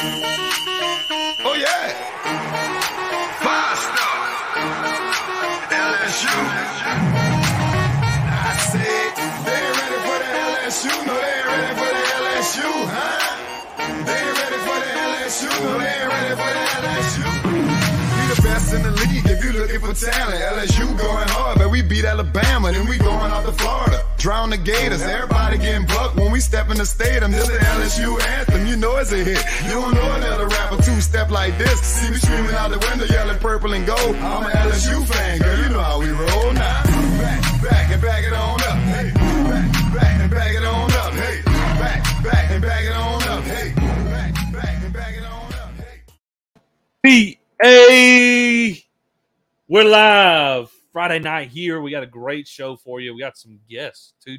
[0.00, 1.90] Oh yeah.
[3.42, 4.14] Five star.
[5.74, 6.34] LSU.
[8.30, 9.10] I said
[9.42, 10.94] they ain't ready for the LSU.
[11.02, 13.18] No, they ain't ready for the LSU, huh?
[14.06, 15.50] They ain't ready for the LSU.
[15.66, 17.26] No, they ain't ready for the LSU.
[17.50, 20.38] We the best in the league if you looking for talent.
[20.38, 24.07] LSU going hard, but we beat Alabama, then we going out to Florida.
[24.18, 27.30] Drown the Gators, everybody getting bucked when we step in the stadium.
[27.30, 29.38] This the LSU anthem, you know it's a hit.
[29.64, 31.80] You don't know another rapper two step like this.
[31.80, 34.16] See me screaming out the window, yelling purple and gold.
[34.16, 36.82] I'm an LSU fan, girl, you know how we roll now.
[37.22, 39.12] Back, back and back it on up, hey.
[39.14, 41.42] Back, back and back it on up, hey.
[41.78, 43.72] Back, back and back it on up, hey.
[43.76, 47.38] Back, back and back it on up, hey.
[47.62, 48.84] P.A.
[49.68, 51.80] We're live Friday night here.
[51.80, 53.14] We got a great show for you.
[53.14, 54.38] We got some guests, two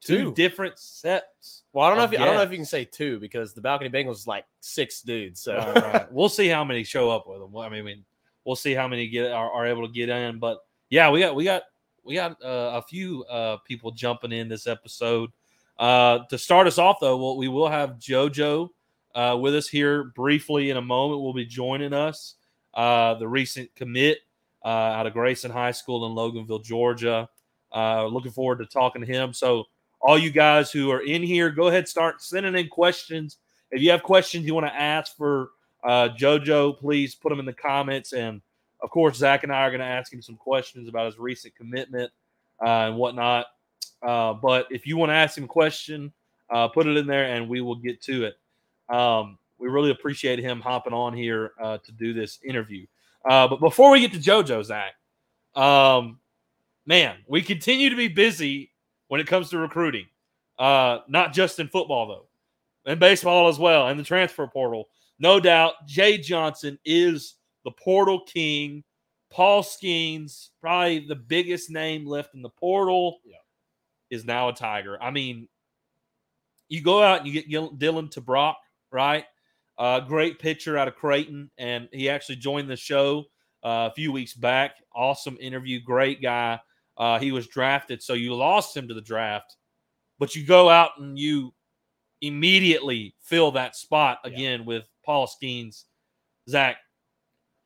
[0.00, 0.34] two Two.
[0.34, 1.62] different sets.
[1.72, 3.52] Well, I don't know if you, I don't know if you can say two because
[3.52, 5.40] the balcony Bengals is like six dudes.
[5.42, 6.10] So All right.
[6.12, 7.56] We'll see how many show up with them.
[7.56, 8.04] I mean,
[8.44, 10.38] we'll see how many get are, are able to get in.
[10.38, 11.62] But yeah, we got we got
[12.02, 15.30] we got uh, a few uh, people jumping in this episode.
[15.78, 18.68] Uh, to start us off, though, we'll, we will have JoJo
[19.14, 21.20] uh, with us here briefly in a moment.
[21.20, 22.34] Will be joining us.
[22.72, 24.18] Uh, the recent commit
[24.64, 27.28] uh, out of Grayson High School in Loganville, Georgia.
[27.74, 29.32] Uh, looking forward to talking to him.
[29.32, 29.64] So,
[30.02, 33.36] all you guys who are in here, go ahead start sending in questions.
[33.70, 35.50] If you have questions you want to ask for
[35.84, 38.12] uh, JoJo, please put them in the comments.
[38.12, 38.40] And
[38.80, 41.54] of course, Zach and I are going to ask him some questions about his recent
[41.54, 42.10] commitment
[42.64, 43.46] uh, and whatnot.
[44.02, 46.12] Uh, but if you want to ask him a question,
[46.48, 48.38] uh, put it in there and we will get to it.
[48.94, 52.86] Um, we really appreciate him hopping on here uh, to do this interview.
[53.28, 54.94] Uh, but before we get to JoJo, Zach,
[55.54, 56.18] um,
[56.86, 58.72] man, we continue to be busy
[59.08, 60.06] when it comes to recruiting.
[60.58, 62.26] Uh, not just in football though,
[62.90, 64.88] and baseball as well, and the transfer portal.
[65.18, 67.34] No doubt, Jay Johnson is
[67.64, 68.84] the portal king.
[69.30, 73.36] Paul Skenes, probably the biggest name left in the portal, Yeah.
[74.10, 75.00] is now a Tiger.
[75.00, 75.48] I mean,
[76.68, 78.56] you go out and you get Dylan Tebrake,
[78.90, 79.24] right?
[79.80, 83.24] Uh, great pitcher out of Creighton, and he actually joined the show
[83.64, 84.76] uh, a few weeks back.
[84.94, 86.60] Awesome interview, great guy.
[86.98, 89.56] Uh, he was drafted, so you lost him to the draft,
[90.18, 91.54] but you go out and you
[92.20, 94.30] immediately fill that spot Yeah.
[94.32, 95.84] again with Paul Skenes.
[96.48, 96.76] Zach,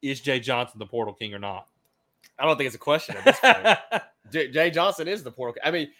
[0.03, 1.67] is Jay Johnson the portal king or not?
[2.39, 4.03] I don't think it's a question at this point.
[4.33, 5.61] J- Jay Johnson is the portal.
[5.65, 5.91] I mean,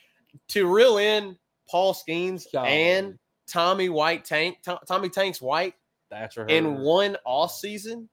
[0.49, 1.37] to reel in
[1.69, 5.75] Paul Skenes and Tommy White Tank, To- Tommy Tanks White
[6.15, 8.09] Thatcher in one off season,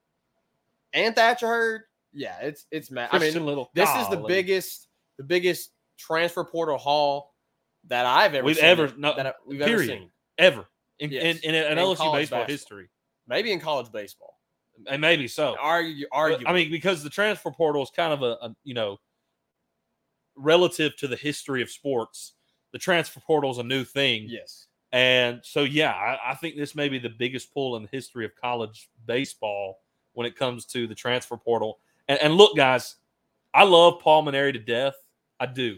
[0.93, 1.81] and Thatcher Hurd.
[2.13, 3.09] Yeah, it's it's mad.
[3.11, 3.69] I mean, Little.
[3.73, 7.33] this is the biggest the biggest transfer portal haul
[7.87, 10.11] that I've ever We've seen, ever- no, that I- we've ever seen.
[10.37, 10.65] ever
[10.99, 11.23] in, Yes.
[11.43, 12.45] in, in, in In LSU baseball basketball.
[12.45, 12.89] history,
[13.27, 14.39] Maybe in college baseball.
[14.87, 15.55] and maybe so.
[15.59, 16.45] Argue, argue.
[16.47, 18.97] I mean, because the transfer portal is kind of a, a you know
[20.35, 22.33] relative to the history of sports,
[22.73, 24.25] the transfer portal is a new thing.
[24.27, 24.67] yes.
[24.91, 28.25] And so, yeah, I, I think this may be the biggest pull in the history
[28.25, 29.81] of college baseball
[30.13, 31.79] when it comes to the transfer portal.
[32.07, 32.97] And, and look, guys,
[33.53, 34.95] I love Paul Mainieri to death.
[35.39, 35.77] I do.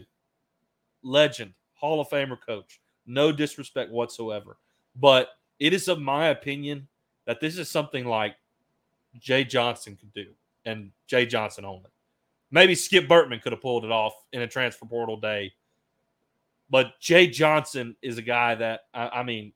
[1.02, 2.80] Legend, Hall of Famer coach.
[3.06, 4.56] No disrespect whatsoever.
[4.96, 6.88] But it is of my opinion
[7.26, 8.36] that this is something like
[9.18, 10.26] Jay Johnson could do
[10.64, 11.90] and Jay Johnson only.
[12.50, 15.52] Maybe Skip Bertman could have pulled it off in a transfer portal day
[16.70, 19.52] but Jay Johnson is a guy that I, I mean,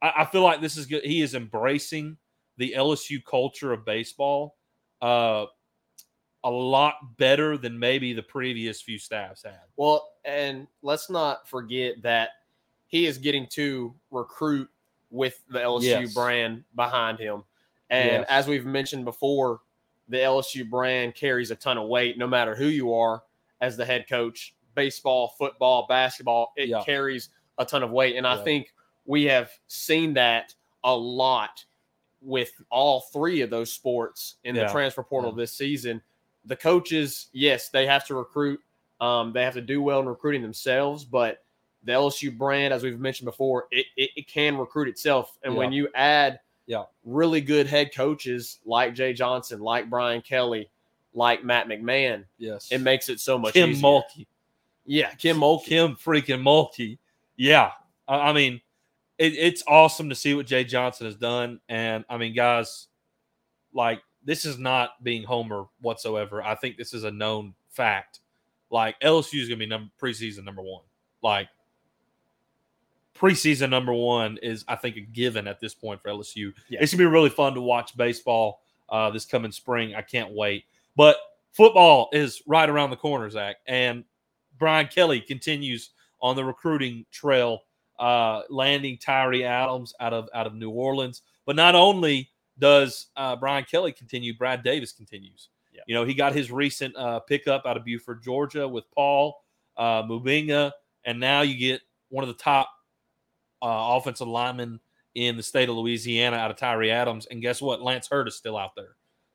[0.00, 1.04] I, I feel like this is good.
[1.04, 2.16] He is embracing
[2.56, 4.56] the LSU culture of baseball
[5.00, 5.46] uh,
[6.44, 9.60] a lot better than maybe the previous few staffs had.
[9.76, 12.30] Well, and let's not forget that
[12.86, 14.68] he is getting to recruit
[15.10, 16.14] with the LSU Yes.
[16.14, 17.44] brand behind him.
[17.90, 18.26] And Yes.
[18.28, 19.60] as we've mentioned before,
[20.08, 23.22] the LSU brand carries a ton of weight no matter who you are
[23.60, 24.54] as the head coach.
[24.74, 26.82] Baseball, football, basketball, it Yeah.
[26.84, 27.28] carries
[27.58, 28.16] a ton of weight.
[28.16, 28.72] And I think
[29.04, 31.64] we have seen that a lot
[32.20, 34.66] with all three of those sports in Yeah.
[34.66, 35.36] the transfer portal Yeah.
[35.42, 36.02] this season.
[36.44, 38.60] The coaches, yes, they have to recruit.
[39.00, 41.44] Um, they have to do well in recruiting themselves, but
[41.82, 45.36] the LSU brand, as we've mentioned before, it, it, it can recruit itself.
[45.42, 46.84] And when you add Yeah.
[47.04, 50.70] really good head coaches like Jay Johnson, like Brian Kelly,
[51.12, 52.70] like Matt McMahon, Yes.
[52.70, 53.82] it makes it so much Kim easier.
[53.82, 54.26] Mulkey.
[54.84, 55.64] Yeah, Kim Mulkey.
[55.64, 56.98] Kim freaking Mulkey.
[57.36, 57.72] Yeah.
[58.08, 58.60] I, I mean,
[59.18, 61.60] it, it's awesome to see what Jay Johnson has done.
[61.68, 62.88] And I mean, guys,
[63.72, 66.42] like, this is not being Homer whatsoever.
[66.42, 68.20] I think this is a known fact.
[68.70, 70.82] Like, LSU is going to be number preseason number one.
[71.22, 71.48] Like,
[73.14, 76.52] preseason number one is, I think, a given at this point for LSU.
[76.68, 76.80] Yeah.
[76.82, 79.94] It's gonna be really fun to watch baseball uh, this coming spring.
[79.94, 80.64] I can't wait.
[80.96, 81.16] But
[81.52, 84.04] football is right around the corner, Zach, and
[84.62, 87.62] Brian Kelly continues on the recruiting trail,
[87.98, 91.22] uh, landing Tyree Adams out of out of New Orleans.
[91.46, 92.30] But not only
[92.60, 95.48] does uh, Brian Kelly continue, Brad Davis continues.
[95.72, 95.80] Yeah.
[95.88, 99.42] You know, he got his recent uh, pickup out of Buford, Georgia, with Paul
[99.76, 100.70] uh, Mubenga,
[101.04, 101.80] and now you get
[102.10, 102.70] one of the top
[103.62, 104.78] uh, offensive linemen
[105.16, 107.26] in the state of Louisiana out of Tyree Adams.
[107.26, 107.82] And guess what?
[107.82, 108.94] Lance Heard is still out there.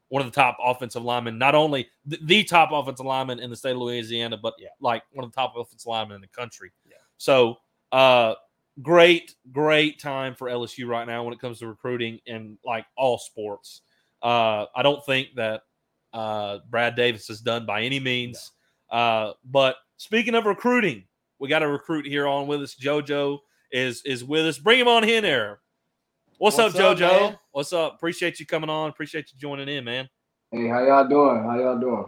[0.09, 3.55] One of the top offensive linemen, not only the, the top offensive lineman in the
[3.55, 4.69] state of Louisiana, but Yeah.
[4.79, 6.71] like one of the top offensive linemen in the country.
[6.89, 6.95] Yeah.
[7.17, 7.57] So,
[7.91, 8.35] uh,
[8.81, 13.17] great, great time for LSU right now when it comes to recruiting in like all
[13.17, 13.81] sports.
[14.21, 15.63] Uh, I don't think that
[16.13, 18.51] uh, Brad Davis is done by any means.
[18.89, 21.03] Uh, but speaking of recruiting,
[21.39, 22.75] we got a recruit here on with us.
[22.75, 23.39] JoJo
[23.71, 24.57] is is with us.
[24.57, 25.59] Bring him on in there.
[26.39, 27.21] What's, What's up, up, JoJo?
[27.21, 27.39] man?
[27.51, 27.95] What's up?
[27.95, 28.91] Appreciate you coming on.
[28.91, 30.07] Appreciate you joining in, man.
[30.51, 31.41] Hey, how y'all doing?
[31.41, 32.05] How y'all doing?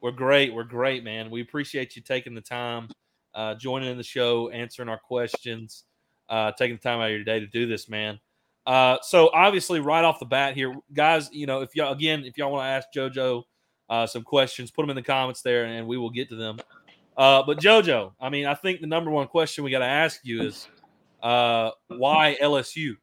[0.00, 0.52] We're great.
[0.52, 1.30] We're great, man.
[1.30, 2.88] We appreciate you taking the time,
[3.32, 5.84] uh, joining in the show, answering our questions,
[6.28, 8.18] uh, taking the time out of your day to do this, man.
[8.66, 12.36] Uh, so obviously, right off the bat here, guys, you know, if y'all again, if
[12.36, 13.44] y'all want to ask JoJo
[13.88, 16.58] uh, some questions, put them in the comments there, and we will get to them.
[17.16, 20.18] Uh, but JoJo, I mean, I think the number one question we got to ask
[20.24, 20.66] you is
[21.22, 22.96] uh, why LSU?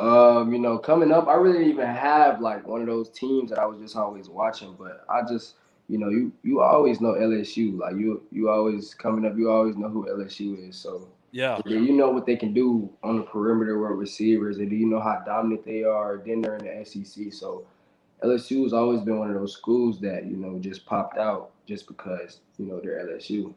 [0.00, 3.50] Um, you know, coming up, I really didn't even have like one of those teams
[3.50, 5.56] that I was just always watching, but I just,
[5.88, 7.78] you know, you you always know LSU.
[7.78, 10.76] Like you you always coming up, you always know who LSU is.
[10.76, 14.86] So Yeah, you know what they can do on the perimeter with receivers, and you
[14.86, 16.22] know how dominant they are.
[16.24, 17.66] Then they're in the SEC, so
[18.22, 21.86] LSU has always been one of those schools that you know just popped out just
[21.86, 23.52] because you know they're LSU.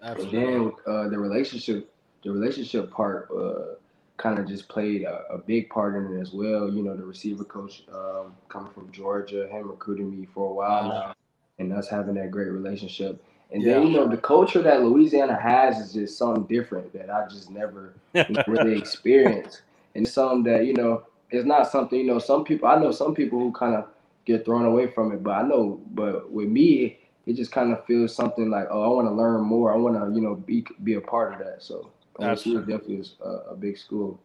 [0.00, 0.40] And absolutely.
[0.40, 1.90] then uh, the relationship,
[2.22, 3.74] the relationship part, uh,
[4.18, 6.68] kind of just played a, a big part in it as well.
[6.68, 10.88] You know, the receiver coach um, coming from Georgia, him recruiting me for a while
[10.88, 11.14] now,
[11.58, 13.24] and us having that great relationship.
[13.50, 17.26] And then you know the culture that Louisiana has is just something different that I
[17.28, 17.94] just never
[18.46, 19.62] really experienced,
[19.94, 22.92] and it's something that you know it's not something you know some people I know
[22.92, 23.86] some people who kind of
[24.26, 27.84] get thrown away from it, but I know but with me it just kind of
[27.86, 30.66] feels something like oh I want to learn more, I want to you know be
[30.84, 31.62] be a part of that.
[31.62, 32.72] So LSU Absolutely.
[32.72, 34.20] definitely is a, a big school.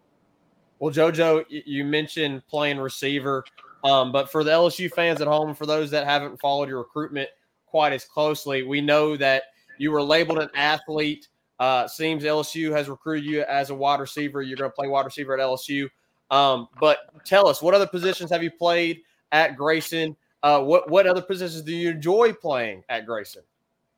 [0.79, 3.43] Well, JoJo, y- you mentioned playing receiver,
[3.83, 7.29] um, but for the LSU fans at home, for those that haven't followed your recruitment
[7.65, 9.43] quite as closely, we know that
[9.77, 11.27] you were labeled an athlete.
[11.59, 14.41] Uh, seems LSU has recruited you as a wide receiver.
[14.41, 15.87] You're going to play wide receiver at LSU.
[16.31, 19.01] Um, but tell us, what other positions have you played
[19.31, 20.15] at Grayson?
[20.41, 23.43] Uh, what what other positions do you enjoy playing at Grayson?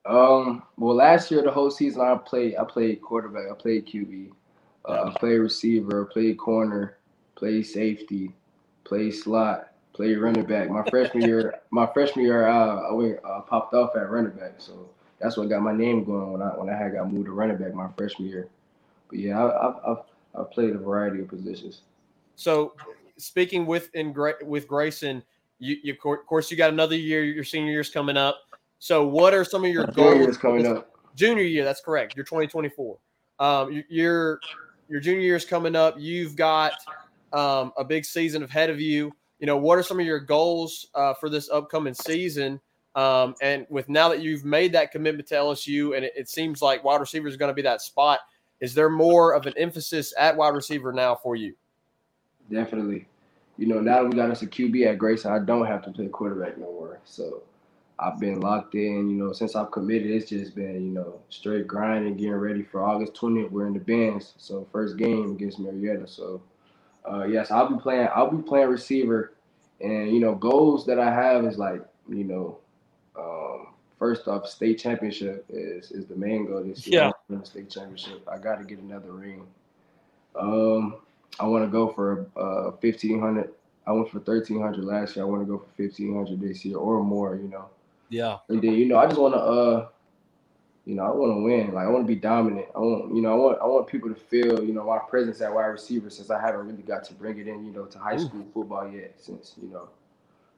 [0.06, 4.32] Um, well, last year the whole season I played I played quarterback, I played QB,
[4.88, 6.98] uh, I played receiver, I played corner,
[7.36, 8.32] played safety,
[8.84, 10.70] played slot, played running back.
[10.70, 14.56] My freshman year, my freshman year, uh, I went, uh, popped off at running back,
[14.60, 14.88] so
[15.20, 17.58] that's what got my name going when I when I had got moved to running
[17.58, 18.48] back my freshman year.
[19.10, 20.04] But yeah, I, I've, I've
[20.38, 21.82] I've played a variety of positions.
[22.36, 22.74] So,
[23.18, 24.14] speaking with in
[24.44, 25.24] with Grayson,
[25.60, 27.24] you, you of course you got another year.
[27.24, 28.42] Your senior year's coming up.
[28.86, 30.14] So, what are some of your goals?
[30.14, 30.92] junior coming up.
[31.16, 32.16] Junior year, that's correct.
[32.16, 33.00] You're 2024.
[33.40, 34.40] Um, you- your
[34.88, 35.96] your junior year is coming up.
[35.98, 36.74] You've got
[37.34, 39.12] um, a big season ahead of you.
[39.40, 42.62] You know, what are some of your goals uh, for this upcoming season?
[42.94, 46.62] Um, and with now that you've made that commitment to LSU, and it, it seems
[46.62, 48.20] like wide receiver is going to be that spot,
[48.60, 51.56] is there more of an emphasis at wide receiver now for you?
[52.52, 53.08] Definitely.
[53.58, 55.92] You know, now that we got us a QB at Grayson, I don't have to
[55.92, 57.00] play quarterback no more.
[57.04, 57.42] So
[58.00, 61.68] I've been locked in, you know, since I've committed, it's just been, you know, straight
[61.68, 63.52] grinding, getting ready for August 20th.
[63.52, 64.34] We're in the bands.
[64.38, 66.08] So first game against Marietta.
[66.08, 66.42] So
[67.10, 69.34] uh yes, I'll be playing I'll be playing receiver.
[69.82, 72.60] And, you know, goals that I have is like, you know,
[73.18, 73.68] um,
[74.00, 76.96] first off, state championship is is the main goal this year.
[76.96, 77.02] Yeah.
[77.02, 78.28] I wanna win the state championship.
[78.32, 79.48] I gotta get another ring.
[80.40, 80.98] Um
[81.40, 83.52] I want to go for uh fifteen hundred.
[83.88, 85.26] I went for thirteen hundred last year.
[85.26, 87.36] I want to go for fifteen hundred this year or more.
[87.36, 87.70] You know,
[88.16, 89.88] yeah, and then you know I just want to uh,
[90.86, 91.74] you know I want to win.
[91.74, 92.68] Like I want to be dominant.
[92.74, 95.42] I want you know I want I want people to feel you know my presence
[95.42, 98.00] at wide receiver since I haven't really got to bring it in you know to
[98.00, 98.20] high Ooh.
[98.20, 99.16] school football yet.
[99.18, 99.90] Since you know,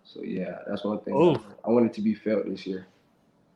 [0.04, 1.16] so yeah, that's one thing.
[1.16, 1.42] Ooh.
[1.66, 2.86] I want it to be felt this year.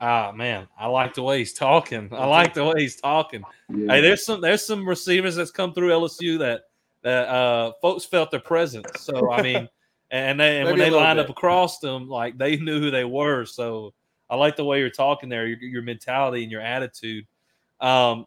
[0.04, 2.10] Ah, man, I like the way he's talking.
[2.12, 3.44] I like the way he's talking.
[3.70, 3.94] Yeah.
[3.94, 6.64] Hey, there's some there's some receivers that's come through LSU that
[7.04, 8.88] that uh folks felt their presence.
[8.96, 9.70] So I mean,
[10.12, 11.26] and they and when Maybe they lined bit.
[11.26, 13.46] up across them, like they knew who they were.
[13.46, 13.94] So
[14.30, 17.26] I like the way you're talking there, your, your mentality and your attitude.
[17.80, 18.26] Um,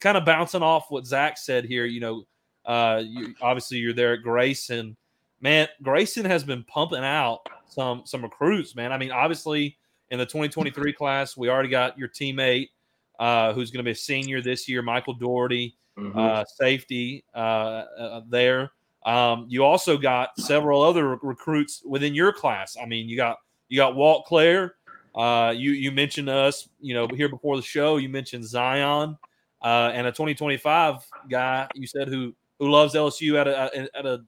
[0.00, 2.24] kind of bouncing off what Zach said here, you know,
[2.64, 4.96] uh, you, obviously you're there at Grayson.
[5.40, 8.92] Man, Grayson has been pumping out some some recruits, man.
[8.92, 9.76] I mean, obviously
[10.10, 12.70] in the 2023 class, we already got your teammate
[13.18, 16.14] uh, who's going to be a senior this year, Michael Doherty, Mhm.
[16.16, 18.72] uh, safety uh, uh, there.
[19.06, 22.76] Um, you also got several other recruits within your class.
[22.80, 24.74] I mean, you got you got Walt Clare.
[25.14, 27.96] Uh, you you mentioned us, you know, here before the show.
[27.96, 29.16] You mentioned Zion
[29.62, 30.96] uh, and a 2025
[31.30, 31.68] guy.
[31.74, 34.24] You said who who loves LSU at a at a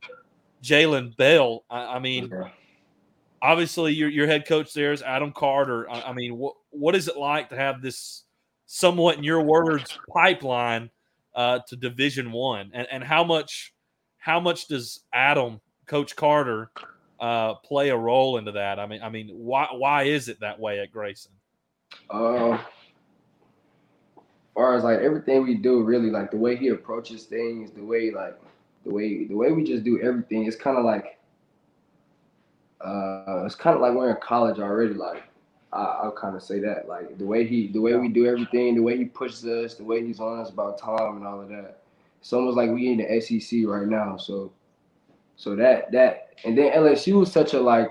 [0.63, 1.65] Jalen Bell.
[1.69, 2.33] I, I mean,
[3.43, 5.91] obviously your your head coach there is Adam Carter.
[5.91, 8.23] I, I mean, what what is it like to have this
[8.67, 10.89] somewhat in your words pipeline
[11.35, 13.75] uh, to Division One, and and how much
[14.19, 16.71] how much does Adam Coach Carter
[17.21, 18.79] uh, play a role into that?
[18.79, 21.33] I mean, I mean, why why is it that way at Grayson?
[22.11, 22.61] Um,
[24.55, 28.11] far as like everything we do, really like the way he approaches things, the way
[28.11, 28.39] like
[28.85, 31.19] the way the way we just do everything, it's kind of like
[32.81, 34.95] uh, it's kind of like we're in college already.
[34.95, 35.23] Like
[35.73, 38.75] I, I'll kind of say that, like the way he, the way we do everything,
[38.75, 41.49] the way he pushes us, the way he's on us about time and all of
[41.51, 41.83] that.
[42.21, 44.17] It's almost like we in the SEC right now.
[44.17, 44.53] So,
[45.37, 47.91] so that that and then LSU is such a like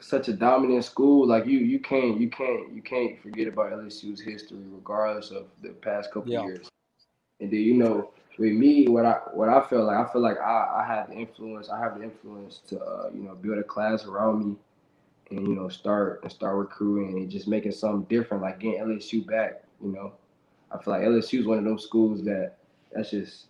[0.00, 1.26] such a dominant school.
[1.26, 5.70] Like you, you can't, you can't, you can't forget about LSU's history, regardless of the
[5.70, 6.42] past couple Yeah.
[6.42, 6.68] years.
[7.40, 10.38] And then you know, with me, what I what I feel like, I feel like
[10.38, 11.68] I, I have the influence.
[11.68, 14.56] I have the influence to uh, you know build a class around me,
[15.30, 19.26] and you know start and start recruiting and just making something different, like getting LSU
[19.26, 19.64] back.
[19.82, 20.12] You know,
[20.70, 22.56] I feel like LSU is one of those schools that
[22.92, 23.46] that's just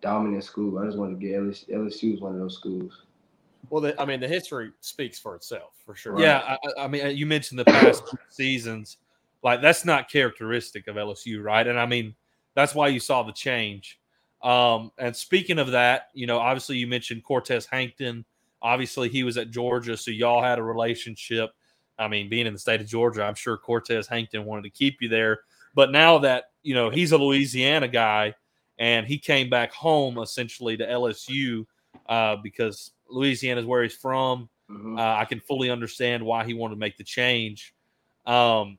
[0.00, 0.78] dominant school.
[0.78, 1.70] I just want to get LSU.
[1.70, 3.02] LSU is one of those schools.
[3.70, 6.20] Well, the, I mean, the history speaks for itself for sure.
[6.20, 8.98] Yeah, I, I- I mean, you mentioned the past seasons.
[9.42, 11.66] Like that's not characteristic of LSU, right?
[11.66, 12.14] And I mean,
[12.54, 14.00] that's why you saw the change.
[14.42, 18.24] Um, and speaking of that, you know, obviously you mentioned Cortez Hankton.
[18.62, 21.50] Obviously, he was at Georgia, so y'all had a relationship.
[21.98, 25.00] I mean, being in the state of Georgia, I'm sure Cortez Hankton wanted to keep
[25.00, 25.40] you there.
[25.74, 28.34] But now that you know he's a Louisiana guy,
[28.78, 31.66] and he came back home essentially to LSU
[32.08, 34.48] uh, because Louisiana is where he's from.
[34.70, 34.98] Mhm.
[34.98, 37.74] Uh, I can fully understand why he wanted to make the change.
[38.26, 38.78] Um,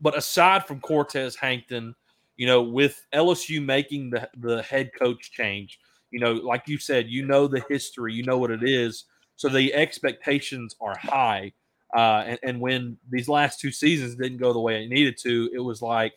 [0.00, 1.94] but aside from Cortez Hankton,
[2.36, 5.78] you know, with LSU making the, the head coach change,
[6.10, 9.04] you know, like you said, you know the history, you know what it is.
[9.36, 11.52] So the expectations are high.
[11.94, 15.50] Uh, and, and when these last two seasons didn't go the way it needed to,
[15.52, 16.14] it was like,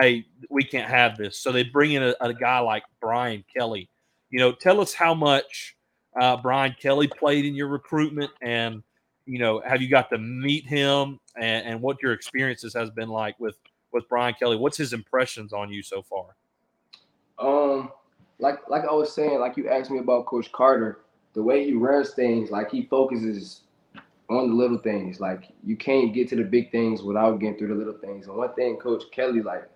[0.00, 1.38] hey, we can't have this.
[1.38, 3.88] So they bring in a, a guy like Brian Kelly.
[4.30, 5.76] You know, tell us how much
[6.20, 8.82] uh, Brian Kelly played in your recruitment, and
[9.26, 13.08] you know, have you got to meet him, and, and what your experiences has been
[13.08, 13.56] like with
[13.92, 14.56] with Brian Kelly?
[14.56, 16.34] What's his impressions on you so far?
[17.38, 17.90] Um,
[18.38, 21.00] like like I was saying, like you asked me about Coach Carter,
[21.34, 23.62] the way he runs things, like he focuses
[24.30, 25.20] on the little things.
[25.20, 28.26] Like you can't get to the big things without getting through the little things.
[28.26, 29.68] And one thing Coach Kelly like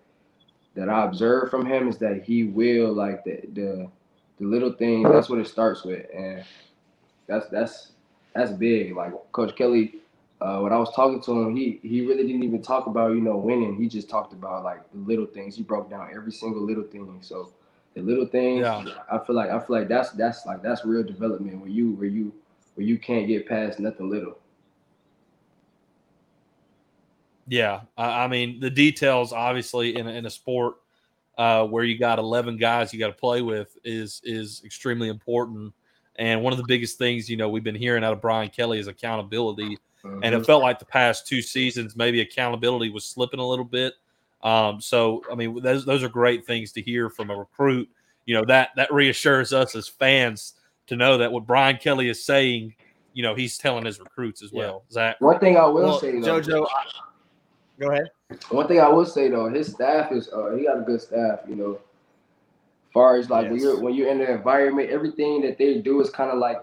[0.77, 3.89] that I observed from him is that he will like the the
[4.39, 5.09] the little things.
[5.11, 6.43] That's what it starts with, and
[7.27, 7.91] that's that's
[8.33, 8.95] that's big.
[8.95, 9.95] Like Coach Kelly,
[10.39, 13.21] uh, when I was talking to him, he he really didn't even talk about you
[13.21, 13.75] know winning.
[13.75, 15.57] He just talked about like the little things.
[15.57, 17.17] He broke down every single little thing.
[17.21, 17.51] So
[17.95, 18.85] the little things, Yeah.
[19.11, 22.07] I feel like I feel like that's that's like that's real development where you where
[22.07, 22.31] you
[22.75, 24.37] where you can't get past nothing little.
[27.47, 30.75] Yeah, I, I mean the details, obviously, in a, in a sport
[31.37, 35.73] uh, where you got eleven guys you got to play with is is extremely important.
[36.19, 38.79] And one of the biggest things you know we've been hearing out of Brian Kelly
[38.79, 39.77] is accountability.
[40.03, 40.39] and Mhm.
[40.39, 43.93] it felt like the past two seasons maybe accountability was slipping a little bit.
[44.43, 47.89] Um, so I mean those those are great things to hear from a recruit.
[48.25, 50.53] You know that that reassures us as fans
[50.87, 52.73] to know that what Brian Kelly is saying,
[53.13, 54.59] you know, he's telling his recruits as Yeah.
[54.59, 54.83] well.
[54.91, 56.83] Zach, one thing I will Well, say though, JoJo, I,
[57.79, 58.09] go ahead.
[58.49, 61.39] One thing I will say though, his staff is uh, he got a good staff.
[61.47, 61.79] You know,
[62.93, 66.09] far as like when you're when you're in the environment, everything that they do is
[66.09, 66.57] kind of like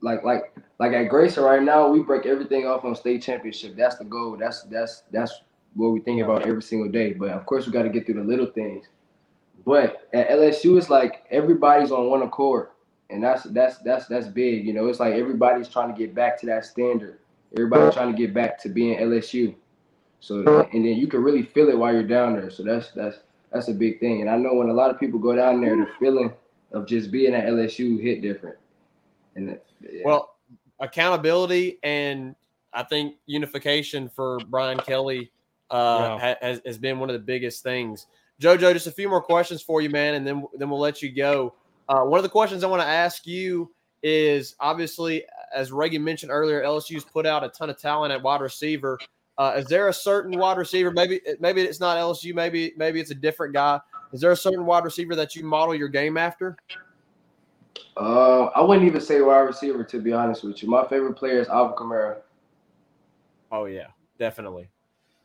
[0.00, 3.76] like like like at Grayson right now, we break everything off on state championship.
[3.76, 4.36] That's the goal.
[4.36, 5.32] That's that's that's
[5.74, 7.12] what we think about every single day.
[7.12, 8.86] But of course, we got to get through the little things.
[9.64, 12.68] But at LSU, it's like everybody's on one accord,
[13.10, 14.66] and that's that's that's that's big.
[14.66, 17.18] You know, it's like everybody's trying to get back to that standard.
[17.52, 19.54] Everybody's trying to get back to being LSU.
[20.20, 22.50] So and then you can really feel it while you're down there.
[22.50, 23.18] So that's that's
[23.52, 24.20] that's a big thing.
[24.22, 26.32] And I know when a lot of people go down there, the feeling
[26.72, 28.56] of just being at LSU hit different.
[29.34, 30.02] And yeah.
[30.04, 30.36] Well,
[30.80, 32.34] accountability and
[32.72, 35.30] I think unification for Brian Kelly
[35.70, 38.06] uh, ha- has, has been one of the biggest things.
[38.40, 41.10] JoJo, just a few more questions for you, man, and then then we'll let you
[41.10, 41.54] go.
[41.88, 46.30] Uh, one of the questions I want to ask you is obviously, as Reagan mentioned
[46.30, 48.98] earlier, LSU's put out a ton of talent at wide receiver.
[49.38, 50.90] Uh, is there a certain wide receiver?
[50.90, 52.34] Maybe maybe it's not LSU.
[52.34, 53.80] Maybe maybe it's a different guy.
[54.12, 56.56] Is there a certain wide receiver that you model your game after?
[57.96, 60.68] Uh, I wouldn't even say wide receiver to be honest with you.
[60.68, 62.16] My favorite player is Alvin Kamara.
[63.52, 63.88] Oh yeah,
[64.18, 64.68] definitely.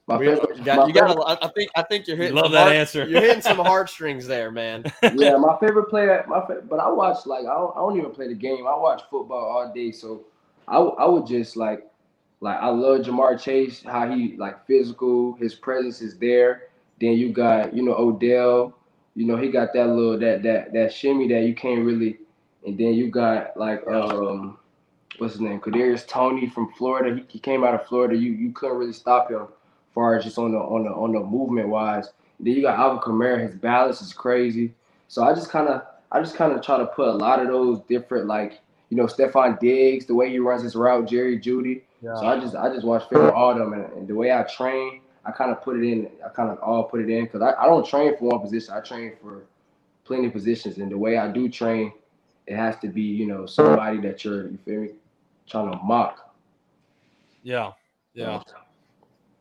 [0.08, 2.36] My We- favorite, you got, my you got I I think I think you're hitting.
[2.36, 3.08] Love some that heart- answer.
[3.08, 4.84] You're hitting some heartstrings there, man.
[5.16, 6.24] yeah, my favorite player.
[6.28, 8.68] My fa- but I watch like I don't, I don't even play the game.
[8.68, 10.26] I watch football all day, so
[10.68, 11.88] I I would just like
[12.42, 13.84] like I love Ja'Marr Chase.
[13.84, 16.64] How he like physical, his presence is there.
[17.00, 18.74] Then you got you know Odell.
[19.16, 22.18] You know he got that little that that that shimmy that you can't really.
[22.66, 24.58] And then you got like um
[25.18, 27.16] what's his name Kadarius Toney from Florida.
[27.16, 28.16] He, he came out of Florida.
[28.18, 29.48] You you couldn't really stop him,
[29.94, 32.10] far as just on the on the on the movement wise.
[32.40, 33.40] Then you got Alvin Kamara.
[33.40, 34.74] His balance is crazy.
[35.08, 37.48] So I just kind of, I just kind of try to put a lot of
[37.48, 41.82] those different, like you know, Stefon Diggs, the way he runs his route, Jerry Jeudy.
[42.04, 44.32] So I just, I just watch film of all of them, and, and the way
[44.32, 46.10] I train, I kind of put it in.
[46.26, 48.74] I kind of all put it in because I, I don't train for one position.
[48.74, 49.44] I train for
[50.04, 51.94] plenty of positions, and the way I do train,
[52.48, 54.90] it has to be, you know, somebody that you're, you feel me,
[55.48, 56.34] trying to mock.
[57.44, 57.74] Yeah,
[58.14, 58.42] yeah,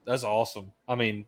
[0.05, 0.71] that's awesome.
[0.87, 1.25] I mean,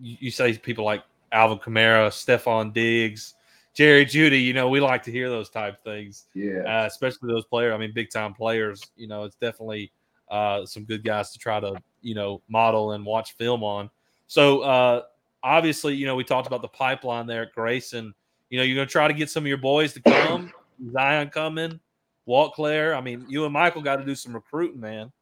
[0.00, 3.34] you, you say people like Alvin Kamara, Stefon Diggs,
[3.72, 4.42] Jerry Jeudy.
[4.42, 6.62] You know, we like to hear those type things, Yeah.
[6.66, 7.72] uh, especially those players.
[7.72, 8.82] I mean, big time players.
[8.96, 9.92] You know, it's definitely
[10.32, 13.90] uh, some good guys to try to you know model and watch film on.
[14.26, 15.02] So uh,
[15.42, 18.14] obviously, you know, we talked about the pipeline there at Grayson.
[18.50, 20.52] You know, you're gonna try to get some of your boys to come.
[20.92, 21.78] Zion coming,
[22.26, 22.96] Walt Claire.
[22.96, 25.12] I mean, you and Michael got to do some recruiting, man.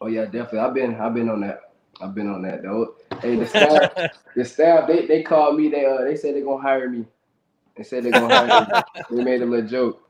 [0.00, 0.60] Oh yeah, definitely.
[0.60, 1.72] I've been, I've been on that.
[2.00, 2.94] I've been on that though.
[3.20, 5.68] Hey, the staff, the staff, they they called me.
[5.68, 7.06] They uh, they said they're gonna hire me.
[7.74, 9.04] They said they're gonna hire me.
[9.16, 10.05] They made a little joke.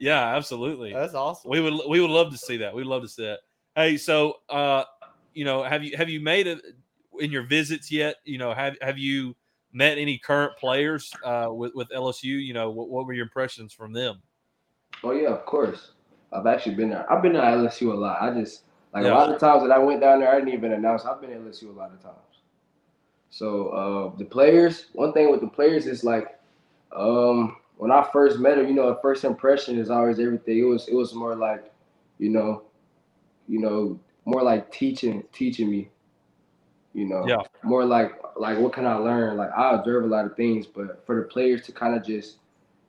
[0.00, 0.92] Yeah, absolutely.
[0.94, 1.50] That's awesome.
[1.50, 2.74] We would we would love to see that.
[2.74, 3.40] We'd love to see that.
[3.76, 4.84] Hey, so uh,
[5.34, 6.60] you know, have you have you made it
[7.20, 8.16] in your visits yet?
[8.24, 9.36] You know, have have you
[9.72, 12.24] met any current players uh, with with LSU?
[12.24, 14.22] You know, what, what were your impressions from them?
[15.04, 15.92] Oh yeah, of course.
[16.32, 17.10] I've actually been there.
[17.12, 18.22] I've been to LSU a lot.
[18.22, 18.62] I just
[18.94, 19.12] like Yeah.
[19.12, 21.04] a lot of times that I went down there, I didn't even announce.
[21.04, 22.16] I've been to LSU a lot of times.
[23.30, 26.38] So uh, the players, one thing with the players is like,
[26.94, 30.58] um, when I first met them, you know, the first impression is always everything.
[30.58, 31.72] It was it was more like,
[32.18, 32.62] you know,
[33.48, 35.90] you know, more like teaching teaching me.
[36.94, 37.42] You know, Yeah.
[37.62, 39.36] more like like what can I learn?
[39.36, 42.38] Like I observe a lot of things, but for the players to kind of just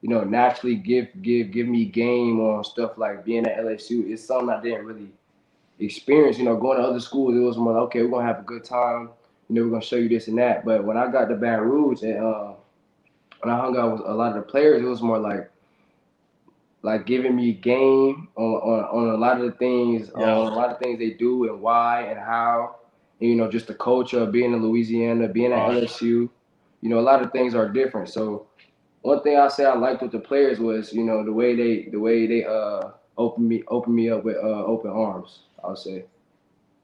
[0.02, 4.10] you know, naturally give give give me game on stuff like being at LSU.
[4.12, 5.12] It's something I didn't really
[5.80, 6.38] experience.
[6.38, 8.44] You know, going to other schools, it was more like, okay, we're gonna have a
[8.44, 9.10] good time.
[9.50, 10.66] You know, we're gonna show you this and that.
[10.66, 12.54] But when I got to Baton Rouge and uh,
[13.44, 15.50] when I hung out with a lot of the players, it was more like
[16.84, 20.36] like giving me game on on, on a lot of the things, Yeah.
[20.36, 22.78] on a lot of things they do and why and how.
[23.20, 25.70] And, you know, just the culture of being in Louisiana, being at.
[25.70, 26.30] LSU.
[26.84, 28.10] You know, a lot of things are different.
[28.10, 28.48] So
[29.04, 31.90] one thing I say I liked with the players was, you know, the way they
[31.92, 35.42] the way they uh open me open me up with uh open arms.
[35.64, 36.06] I'll say.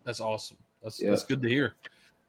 [0.03, 0.57] That's awesome.
[0.83, 1.09] That's Yeah.
[1.09, 1.73] that's good to hear.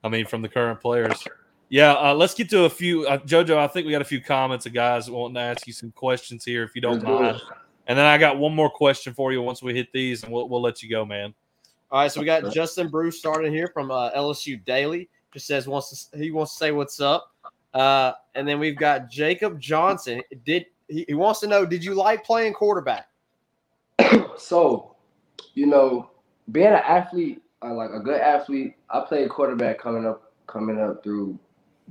[0.03, 1.23] I mean, from the current players.
[1.71, 3.07] Yeah, uh, let's get to a few.
[3.07, 5.73] Uh, Jojo, I think we got a few comments of guys wanting to ask you
[5.73, 7.41] some questions here, if you don't Let's mind.
[7.87, 10.49] And then I got one more question for you once we hit these, and we'll,
[10.49, 11.35] we'll let you go, man.
[11.91, 15.09] All right, so we got Justin Bruce starting here from uh, LSU Daily.
[15.33, 17.33] Just says wants to he wants to say what's up,
[17.75, 20.23] uh, and then we've got Jacob Johnson.
[20.45, 21.67] Did he, he wants to know?
[21.67, 23.09] Did you like playing quarterback?
[24.39, 24.95] So,
[25.55, 26.11] you know,
[26.53, 31.03] being an athlete, uh, like a good athlete, I played quarterback coming up coming up
[31.03, 31.37] through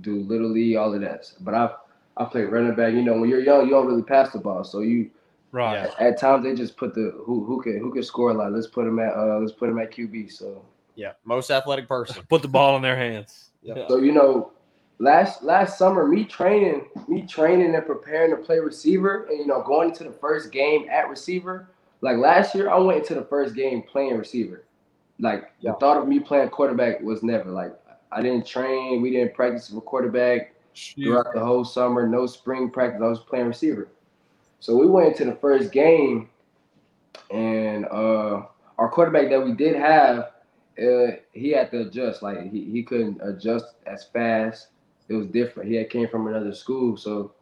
[0.04, 1.32] through little league, all of that.
[1.42, 1.72] But I've
[2.18, 2.94] I played running back.
[2.94, 5.12] You know, when you're young, you don't really pass the ball, so you
[5.54, 5.90] Right.
[6.00, 6.06] Yeah.
[6.08, 8.52] at times they just put the who who can who can score a lot.
[8.52, 10.32] Let's put them at uh let's put them at QB.
[10.32, 12.24] So Yeah, most athletic person.
[12.30, 13.52] Put the ball in their hands.
[13.62, 13.88] Yeah.
[13.88, 14.52] So you know,
[15.00, 19.62] last last summer, me training, me training and preparing to play receiver, and you know,
[19.62, 21.70] going into the first game at receiver.
[22.02, 24.66] Like last year, I went into the first game playing receiver.
[25.20, 25.72] Like Yeah.
[25.72, 27.74] the thought of me playing quarterback was never like
[28.12, 32.08] I didn't train, we didn't practice for quarterback throughout the whole summer.
[32.08, 33.02] No spring practice.
[33.02, 33.90] I was playing receiver.
[34.60, 36.30] So we went into the first game,
[37.32, 38.44] and uh,
[38.78, 40.32] our quarterback that we did have,
[40.82, 42.24] uh, he had to adjust.
[42.24, 44.68] Like he, he couldn't adjust as fast.
[45.10, 45.70] It was different.
[45.70, 47.34] He had came from another school, so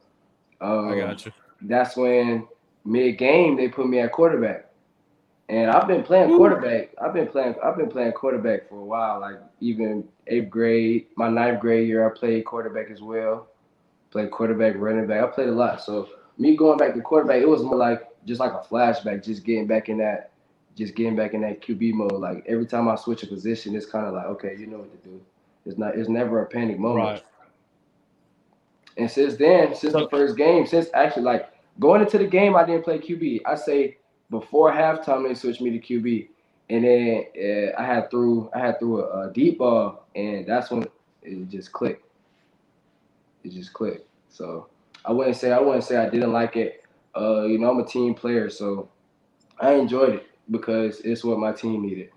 [0.62, 1.32] um, I got you.
[1.62, 2.47] that's when
[2.84, 4.64] mid game they put me at quarterback.
[5.47, 6.89] And I've been playing quarterback.
[6.99, 7.55] I've been playing.
[7.63, 9.19] I've been playing quarterback for a while.
[9.19, 13.47] Like even eighth grade, my ninth grade year, I played quarterback as well.
[14.10, 15.23] Played quarterback, running back.
[15.23, 15.84] I played a lot.
[15.84, 19.43] So me going back to quarterback, it was more like just like a flashback, just
[19.43, 20.31] getting back in that,
[20.75, 22.13] just getting back in that QB mode.
[22.13, 25.03] Like every time I switch a position, it's kind of like okay, you know what
[25.03, 25.21] to do.
[25.67, 25.95] It's not.
[25.95, 27.05] It's never a panic moment.
[27.05, 27.23] Right.
[28.97, 32.65] And since then, since the first game, since actually like going into the game, I
[32.65, 33.41] didn't play QB.
[33.45, 33.97] I say
[34.29, 36.29] before halftime they switched me to QB,
[36.69, 40.71] and then uh, I had threw I had threw a, a deep ball, and that's
[40.71, 40.88] when
[41.23, 42.05] it just clicked.
[43.43, 44.07] It just clicked.
[44.29, 44.67] So
[45.05, 46.83] I wouldn't say I wouldn't say I didn't like it.
[47.15, 48.89] Uh, you know, I'm a team player, so
[49.59, 52.09] I enjoyed it because it's what my team needed.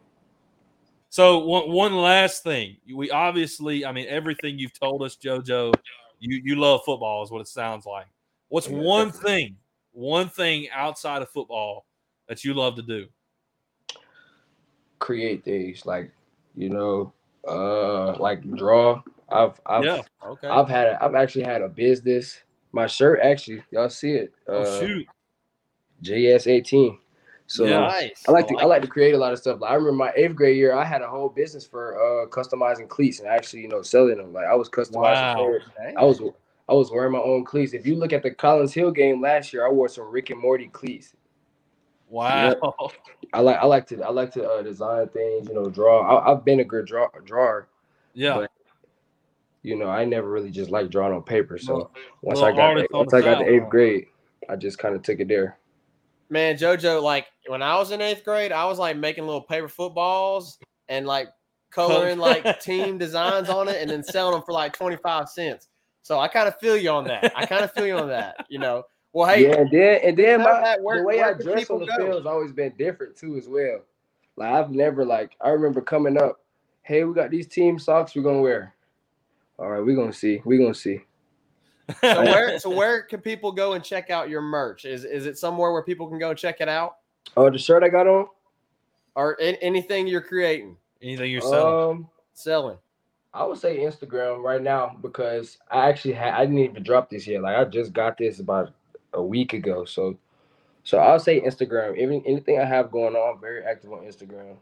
[1.11, 5.75] So one one last thing, we obviously, I mean, everything you've told us, JoJo,
[6.19, 8.07] you you love football, is what it sounds like.
[8.49, 9.57] What's one thing,
[9.93, 11.87] one thing outside of football
[12.29, 13.07] that you love to do?
[14.99, 16.11] Create things like,
[16.55, 17.13] you know,
[17.47, 19.03] uh, like draw.
[19.31, 20.03] I've I've yeah.
[20.25, 20.49] Okay.
[20.49, 22.41] I've had a, I've actually had a business.
[22.73, 24.33] My shirt actually, y'all see it.
[24.49, 25.07] Uh, oh shoot.
[26.03, 26.99] JS18.
[27.47, 28.25] So nice.
[28.29, 29.61] I like to I like to create a lot of stuff.
[29.61, 32.89] Like I remember my eighth grade year, I had a whole business for uh customizing
[32.89, 34.35] cleats and actually you know selling them.
[34.35, 34.95] Like I was customizing.
[34.95, 35.35] Wow.
[35.37, 35.63] pairs.
[35.97, 36.21] I was
[36.69, 37.73] I was wearing my own cleats.
[37.73, 40.41] If you look at the Collins Hill game last year, I wore some Rick and
[40.41, 41.15] Morty cleats.
[42.09, 42.55] Wow.
[43.33, 46.01] I like I like to I like to uh, design things, you know, draw.
[46.01, 47.69] I, I've been a good draw drawer,
[48.15, 48.35] Yeah.
[48.37, 48.51] But-
[49.63, 49.89] you know.
[49.89, 51.59] I never really just like drawing on paper.
[51.59, 51.91] So Little-
[52.23, 54.07] once I got once the I got to eighth grade,
[54.49, 55.59] I just kind of took it there.
[56.31, 59.69] Man, JoJo, like when I was in eighth grade, I was like making little paper
[59.69, 61.29] footballs and like
[61.71, 65.69] coloring like team designs on it and then selling them for like 25 cents.
[66.03, 67.33] So I kind of feel you on that.
[67.37, 68.85] I kind of feel you on that, you know.
[69.19, 71.81] Well, hey, yeah, and then and then my, that, where- the way I dress on
[71.81, 71.97] the go?
[71.97, 73.81] field has always been different too, as well.
[74.37, 76.41] Like I've never like I remember coming up,
[76.83, 78.77] hey, we got these team socks we're gonna wear.
[79.59, 80.41] All right, we're gonna see.
[80.45, 81.01] We're gonna see.
[82.01, 84.85] so where so where can people go and check out your merch?
[84.85, 86.99] Is is it somewhere where people can go check it out?
[87.37, 88.27] Oh, the shirt I got on.
[89.17, 91.91] Or an- anything you're creating, Anything you're selling?
[91.97, 92.79] Um, selling?
[93.35, 97.27] I would say Instagram right now because I actually had I didn't even drop this
[97.27, 97.43] yet.
[97.43, 98.75] Like I just got this about
[99.15, 99.85] a week ago.
[99.85, 100.17] So
[100.85, 102.01] so I'll say Instagram.
[102.01, 104.57] Any, anything I have going on, I'm very active on Instagram.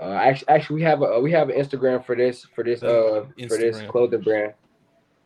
[0.00, 3.24] Uh actually actually we have a we have an Instagram for this for this uh
[3.48, 4.54] for this clothing brand.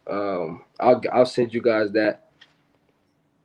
[0.09, 2.29] Um I'll I'll send you guys that.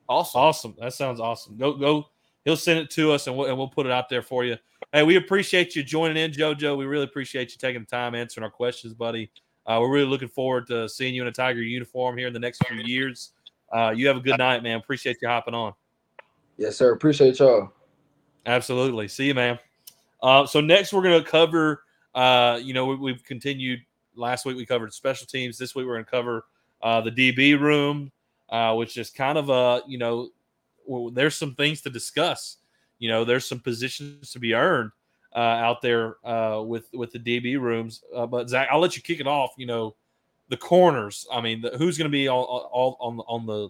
[0.08, 0.40] Awesome.
[0.40, 0.76] Awesome.
[0.80, 1.58] That sounds awesome.
[1.58, 2.08] Go go.
[2.44, 4.56] He'll send it to us and we'll, and we'll put it out there for you.
[4.94, 6.78] Hey, we appreciate you joining in, JoJo.
[6.78, 9.32] We really appreciate you taking the time answering our questions, buddy.
[9.66, 12.40] Uh, we're really looking forward to seeing you in a Tiger uniform here in the
[12.40, 13.32] next few years.
[13.72, 14.78] Uh, you have a good night, man.
[14.78, 15.74] Appreciate you hopping on.
[16.58, 16.94] Yes, sir.
[16.94, 17.72] Appreciate y'all.
[18.46, 19.08] Absolutely.
[19.08, 19.60] See you, man.
[20.22, 21.84] Uh, so next we're going to cover.
[22.14, 23.80] Uh, you know, we, we've continued.
[24.16, 25.58] Last week we covered special teams.
[25.58, 26.46] This week we're going to cover
[26.82, 28.12] uh, the DB room,
[28.50, 30.30] uh, which is kind of a you know,
[30.86, 32.58] well, there's some things to discuss.
[33.00, 34.92] You know, there's some positions to be earned
[35.36, 38.04] uh, out there uh, with with the DB rooms.
[38.16, 39.52] Uh, but Zach, I'll let you kick it off.
[39.58, 39.96] You know,
[40.50, 41.28] the corners.
[41.32, 43.70] I mean, the, who's going to be all, all on on the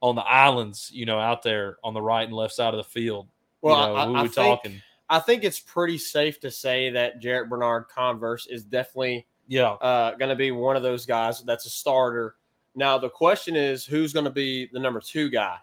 [0.00, 0.90] on the islands?
[0.92, 3.28] You know, out there on the right and left side of the field.
[3.62, 4.82] Well, you know, I, who I we think, talking?
[5.08, 10.14] I think it's pretty safe to say that Jarrett Bernard Converse is definitely Yeah, uh,
[10.16, 12.36] going to be one of those guys that's a starter.
[12.74, 15.58] Now the question is, who's going to be the number two guy?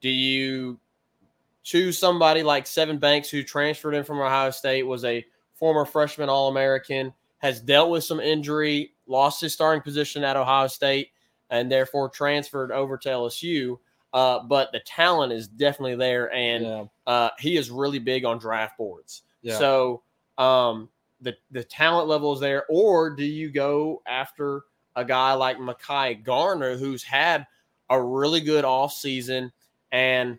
[0.00, 0.78] Do you
[1.62, 6.28] choose somebody like Sevyn Banks, who transferred in from Ohio State, was a former freshman
[6.28, 11.10] All American, has dealt with some injury, lost his starting position at Ohio State,
[11.50, 13.78] and therefore transferred over to LSU.
[14.12, 18.38] Uh, but the talent is definitely there, and yeah, uh, he is really big on
[18.38, 19.22] draft boards.
[19.42, 19.58] yeah.
[19.58, 20.02] So
[20.38, 20.88] um,
[21.20, 24.62] the the talent level is there, or do you go after
[24.96, 27.44] a guy like Mekhi Garner, who's had
[27.90, 29.50] a really good offseason
[29.90, 30.38] and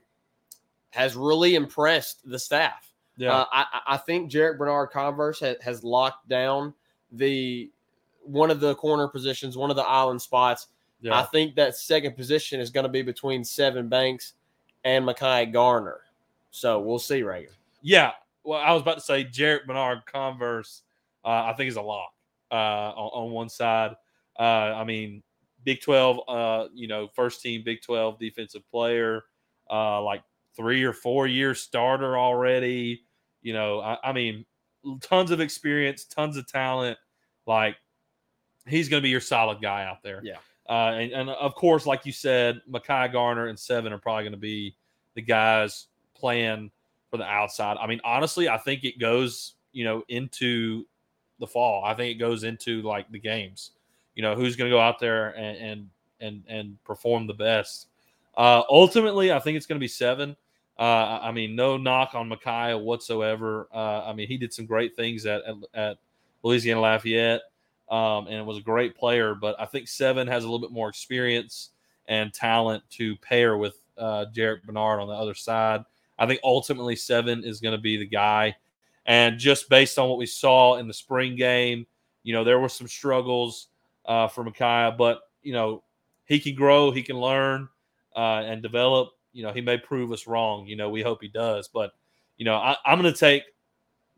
[0.92, 2.92] has really impressed the staff?
[3.18, 3.34] yeah.
[3.40, 6.74] Uh, I, I- think Jarrett Bernard Converse has, has locked down
[7.18, 7.72] the
[8.24, 10.68] one of the corner positions, one of the island spots.
[11.02, 11.20] yeah.
[11.20, 14.34] I think that second position is going to be between Sevyn Banks
[14.84, 16.02] and Mekhi Garner.
[16.52, 17.52] So we'll see, Reagan.
[17.82, 18.12] Yeah.
[18.44, 20.82] Well, I was about to say Jarrett Bernard Converse.
[21.24, 22.14] Uh, I think is a lock
[22.52, 23.96] uh, on, on one side.
[24.40, 25.24] Uh, I mean,
[25.64, 26.20] Big Twelve.
[26.28, 29.24] Uh, you know, first team Big Twelve defensive player.
[29.70, 30.24] Uh, like
[30.56, 33.04] three or four year starter already.
[33.42, 34.46] You know, I, I mean,
[35.02, 36.98] tons of experience, tons of talent.
[37.46, 37.78] Like
[38.68, 40.22] he's going to be your solid guy out there.
[40.24, 40.38] Yeah.
[40.68, 44.34] Uh, and, and of course, like you said, Mekhi Garner and Sevyn are probably going
[44.34, 44.76] to be
[45.14, 46.72] the guys playing
[47.12, 47.78] for the outside.
[47.80, 50.86] I mean, honestly, I think it goes, you know, into
[51.40, 51.84] the fall.
[51.84, 53.72] I think it goes into like the games.
[54.16, 57.88] You know, who's going to go out there and and and and perform the best.
[58.36, 60.36] Uh, ultimately, I think it's going to be Sevyn.
[60.78, 63.68] Uh, I mean, no knock on Mekhi whatsoever.
[63.74, 65.98] Uh, I mean, he did some great things at at, at
[66.46, 67.42] Louisiana Lafayette,
[67.90, 69.34] um, and was a great player.
[69.34, 71.72] But I think Sevyn has a little bit more experience
[72.08, 75.84] and talent to pair with uh, Jarrett Bernard on the other side.
[76.20, 78.56] I think ultimately Sevyn is going to be the guy.
[79.08, 81.88] And just based on what we saw in the spring game,
[82.24, 83.68] you know, there were some struggles
[84.06, 85.84] uh, for Mekhi, but you know,
[86.26, 87.68] he can grow, he can learn
[88.16, 89.10] uh, and develop.
[89.34, 90.68] You know, he may prove us wrong.
[90.68, 91.68] You know, we hope he does.
[91.68, 91.92] But
[92.38, 93.44] you know, I, I'm going to take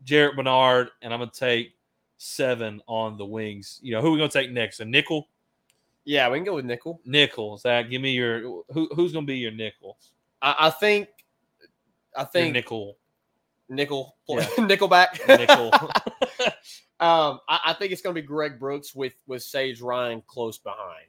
[0.04, 1.72] Jarrett Bernard, and I'm going to take
[2.18, 3.78] Sevyn on the wings.
[3.82, 4.80] You know, who are we going to take next?
[4.80, 5.28] A nickel.
[6.04, 7.00] Yeah, we can go with nickel.
[7.04, 7.58] Nickel.
[7.58, 9.98] Zach, give me your who, who's going to be your nickel?
[10.40, 11.08] I, I think.
[12.16, 12.96] I Your think nickel.
[13.68, 14.44] nickel, Yeah.
[14.56, 15.70] nickelback, Nickel.
[17.00, 20.58] um, I, I think it's going to be Greg Brooks with with Sage Ryan close
[20.58, 21.06] behind.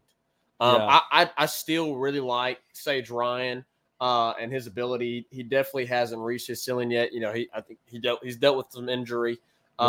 [0.60, 0.88] Um, Yeah.
[0.88, 3.64] I, I I still really like Sage Ryan
[4.02, 5.26] uh, and his ability.
[5.32, 7.14] He definitely hasn't reached his ceiling yet.
[7.14, 9.40] You know, he I think he dealt he's dealt with some injury
[9.80, 9.88] Yeah.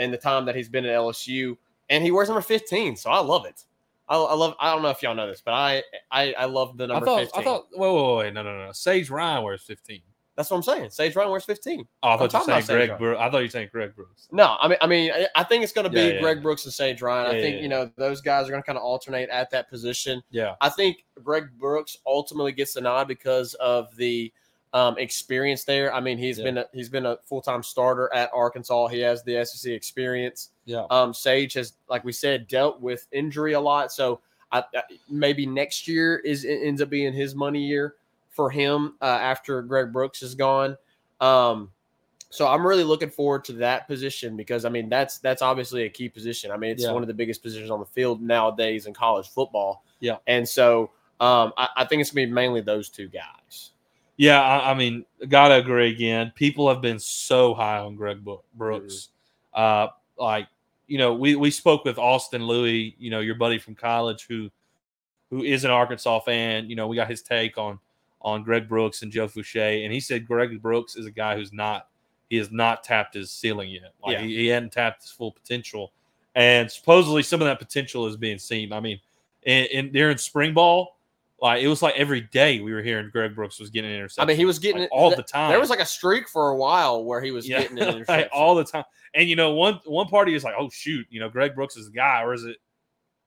[0.00, 1.56] In the time that he's been at LSU,
[1.88, 2.96] and he wears number fifteen.
[2.96, 3.64] So I love it.
[4.08, 4.54] I, I love.
[4.58, 7.06] I don't know if y'all know this, but I I, I love the I number
[7.06, 7.20] thought.
[7.20, 7.40] fifteen.
[7.40, 7.66] I thought.
[7.72, 8.72] Wait, wait, wait, no, no, no.
[8.72, 10.00] Sage Ryan wears 15.
[10.36, 10.88] That's what I'm saying.
[10.90, 11.86] Sage Ryan wears fifteen.
[12.02, 12.98] Oh, I thought you were saying Greg.
[12.98, 13.20] Brooks.
[13.20, 14.26] I thought you were saying Greg Brooks.
[14.32, 16.20] No, I mean, I mean, I- I think it's going to be Yeah, yeah.
[16.20, 17.26] Greg Brooks and Sage Ryan.
[17.30, 19.50] I Yeah, think yeah, you know those guys are going to kind of alternate at
[19.50, 20.22] that position.
[20.30, 20.54] Yeah.
[20.62, 24.32] I think Greg Brooks ultimately gets the nod because of the
[24.72, 25.92] um, experience there.
[25.92, 26.44] I mean, he's Yeah.
[26.44, 28.88] been a, he's been a full time starter at Arkansas.
[28.88, 30.50] He has the SEC experience.
[30.64, 30.84] Yeah.
[30.90, 33.90] Um, Sage has, like we said, dealt with injury a lot.
[33.92, 34.20] So
[34.52, 37.96] I, I, maybe next year is ends up being his money year
[38.30, 40.76] for him uh, after Greg Brooks is gone.
[41.20, 41.70] Um,
[42.32, 45.88] so I'm really looking forward to that position because I mean that's that's obviously a
[45.88, 46.52] key position.
[46.52, 46.92] I mean it's Yeah.
[46.92, 49.84] one of the biggest positions on the field nowadays in college football.
[49.98, 50.16] Yeah.
[50.28, 53.72] and so um, I, I think it's gonna be mainly those two guys.
[54.20, 56.30] Yeah, I, I mean, gotta agree again.
[56.34, 58.18] People have been so high on Greg
[58.52, 59.08] Brooks.
[59.54, 59.86] Uh,
[60.18, 60.46] like,
[60.88, 64.50] you know, we we spoke with Austin Louis, you know, your buddy from college, who
[65.30, 66.68] who is an Arkansas fan.
[66.68, 67.78] You know, we got his take on
[68.20, 71.50] on Greg Brooks and Joe Foucha, and he said Greg Brooks is a guy who's
[71.54, 71.88] not
[72.28, 73.94] he has not tapped his ceiling yet.
[74.04, 74.22] Like Yeah.
[74.24, 75.92] he, he hadn't tapped his full potential,
[76.34, 78.70] and supposedly some of that potential is being seen.
[78.74, 79.00] I mean,
[79.44, 80.98] in, in during spring ball.
[81.40, 84.22] Like it was like every day we were hearing Greg Brooks was getting an interception.
[84.22, 85.50] I mean he was getting like, it all th- the time.
[85.50, 88.28] There was like a streak for a while where he was yeah, getting an like,
[88.32, 88.84] all the time.
[89.14, 91.86] And you know, one one party is like, oh shoot, you know, Greg Brooks is
[91.86, 92.56] the guy, or is it?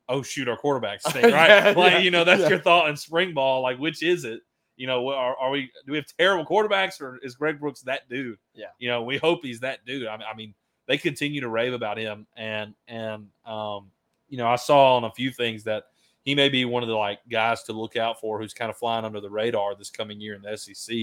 [0.10, 1.50] Oh shoot, our quarterback stink, right?
[1.50, 3.62] Yeah, like yeah, you know, that's your thought in spring ball.
[3.62, 4.42] Like, which is it?
[4.76, 5.72] You know, are, are we?
[5.86, 8.38] Do we have terrible quarterbacks, or is Greg Brooks that dude?
[8.54, 8.68] Yeah.
[8.80, 10.08] You know, we hope he's that dude.
[10.08, 10.54] I mean, I mean,
[10.88, 13.92] they continue to rave about him, and and um,
[14.30, 15.86] you know, I saw on a few things that
[16.24, 18.78] he may be one of the like guys to look out for, who's kind of
[18.78, 20.96] flying under the radar this coming year in the SEC.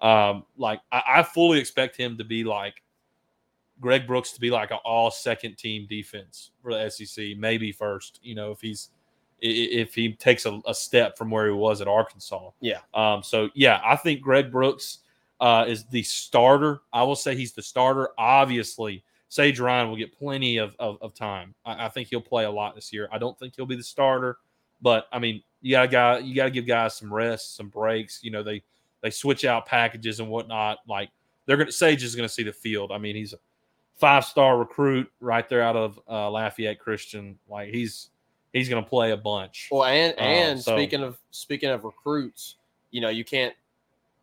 [0.00, 2.82] Um, like I, I fully expect him to be like
[3.80, 8.20] Greg Brooks to be like an all second team defense for the SEC, maybe first.
[8.22, 8.90] You know, if he's
[9.40, 12.50] if he takes a, a step from where he was at Arkansas.
[12.60, 12.80] Yeah.
[12.94, 13.22] Um.
[13.22, 14.98] So yeah, I think Greg Brooks
[15.40, 16.80] uh, is the starter.
[16.92, 18.10] I will say he's the starter.
[18.18, 21.54] Obviously, Sage Ryan will get plenty of of, of time.
[21.64, 23.08] I, I think he'll play a lot this year.
[23.12, 24.38] I don't think he'll be the starter,
[24.82, 28.20] but I mean, you got guy, you got to give guys some rest, some breaks.
[28.22, 28.62] You know, they
[29.02, 30.78] they switch out packages and whatnot.
[30.88, 31.10] Like
[31.46, 32.92] they're gonna Sage is gonna see the field.
[32.92, 33.38] I mean, he's a
[33.96, 37.38] five star recruit right there out of uh, Lafayette Christian.
[37.48, 38.10] Like he's
[38.52, 39.68] he's gonna play a bunch.
[39.70, 42.56] Well, and Uh, and so- speaking of speaking of recruits,
[42.90, 43.54] you know, you can't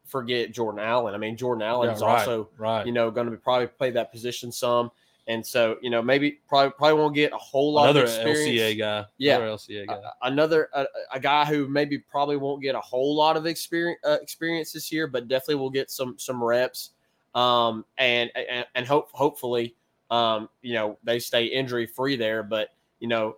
[0.05, 1.15] forget Jordan Allen.
[1.15, 2.85] I mean, Jordan Allen Yeah, is right, also right.
[2.85, 4.91] you know going to be probably play that position some,
[5.27, 8.61] and so you know maybe probably probably won't get a whole lot another of experience.
[8.61, 9.05] LCA guy.
[9.17, 9.37] Yeah.
[9.37, 9.93] another LCA guy.
[9.93, 13.99] Uh, another a, a guy who maybe probably won't get a whole lot of experience
[14.05, 16.91] uh, experience this year, but definitely will get some some reps.
[17.33, 19.75] Um, and and, and hope hopefully,
[20.11, 22.43] um, you know, they stay injury free there.
[22.43, 23.37] But you know,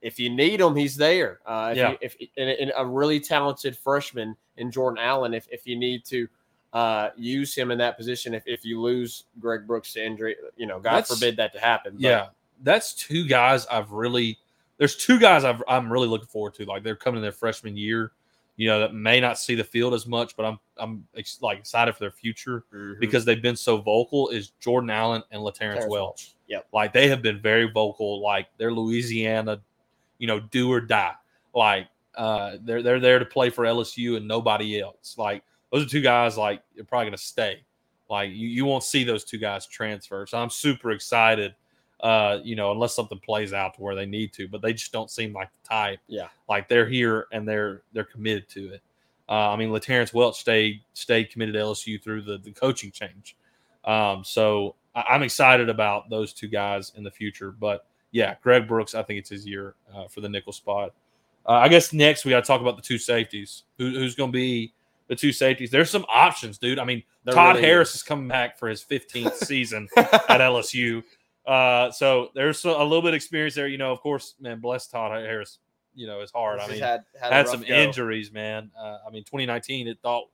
[0.00, 1.40] if you need him, he's there.
[1.46, 1.90] Uh, if Yeah.
[1.90, 6.04] you, if and, and a really talented freshman in Jordan Allen, if if you need
[6.06, 6.26] to.
[6.72, 10.66] Uh, use him in that position if, if you lose Greg Brooks to injury, you
[10.66, 11.94] know, God That's- forbid that to happen.
[11.94, 12.26] but- Yeah,
[12.62, 14.38] that's two guys I've really.
[14.76, 16.64] There's two guys I've, I'm really looking forward to.
[16.66, 18.12] Like they're coming in their freshman year,
[18.56, 21.58] you know, that may not see the field as much, but I'm I'm ex- like
[21.58, 23.00] excited for their future Mhm.
[23.00, 24.28] because they've been so vocal.
[24.28, 26.34] Is Jordan Allen and Laterrence Terrence Welch?
[26.48, 26.66] Yep.
[26.72, 28.20] Like they have been very vocal.
[28.22, 29.60] Like they're Louisiana,
[30.18, 31.14] you know, do or die.
[31.54, 35.16] Like uh, they're they're there to play for LSU and nobody else.
[35.18, 37.62] Like those are two guys like they're probably going to stay.
[38.08, 40.26] Like you, you won't see those two guys transfer.
[40.26, 41.54] So I'm super excited.
[42.00, 44.92] Uh, you know, unless something plays out to where they need to, but they just
[44.92, 45.98] don't seem like the type.
[46.06, 46.28] Yeah.
[46.48, 48.82] Like they're here and they're they're committed to it.
[49.28, 53.36] Uh, I mean, Laterrence Welch stayed stayed committed to LSU through the, the coaching change.
[53.84, 57.50] Um, so I, I'm excited about those two guys in the future.
[57.50, 60.94] But yeah, Greg Brooks, I think it's his year uh, for the nickel spot.
[61.46, 63.64] Uh, I guess next we got to talk about the two safeties.
[63.78, 64.72] Who, who's going to be
[65.08, 65.70] the two safeties?
[65.70, 66.78] There's some options, dude.
[66.78, 67.96] I mean, There Todd really Harris is.
[67.96, 71.02] is coming back for his 15th season at LSU.
[71.46, 73.66] Uh, so there's a little bit of experience there.
[73.68, 75.58] You know, of course, man, bless Todd Harris.
[75.94, 76.60] You know, it's hard.
[76.60, 77.74] I mean, had, had, had some go.
[77.74, 78.70] injuries, man.
[78.78, 80.28] Uh, I mean, 2019, it thought,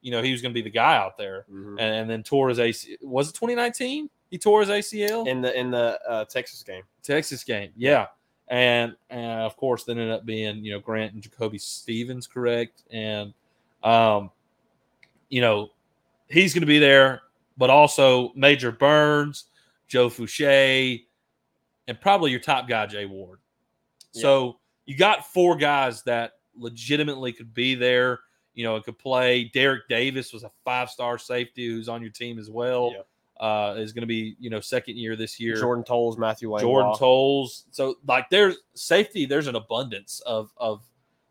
[0.00, 1.72] you know, he was going to be the guy out there, Mhm.
[1.78, 2.96] and, and then tore his AC.
[3.02, 4.10] Was it 2019?
[4.30, 6.82] He tore his ACL in the in the uh, Texas game.
[7.02, 8.06] Texas game, yeah.
[8.48, 12.82] And and of course, then ended up being you know Grant and Jacoby Stevens, correct?
[12.90, 13.32] And
[13.84, 14.30] um,
[15.28, 15.70] you know,
[16.28, 17.22] he's going to be there,
[17.56, 19.44] but also Major Burns,
[19.86, 21.04] Joe Foucha,
[21.86, 23.38] and probably your top guy, Jay Ward.
[24.12, 28.20] So you got four guys that legitimately could be there,
[28.54, 29.50] you know, and could play.
[29.52, 32.92] Derek Davis was a five star safety who's on your team as well.
[32.94, 33.06] Yep.
[33.40, 35.56] Uh, is going to be, you know, second year this year.
[35.56, 36.94] Jordan Toles, Matthew Wayne, Jordan.
[36.96, 37.64] Toles.
[37.72, 40.84] So like there's safety, there's an abundance of of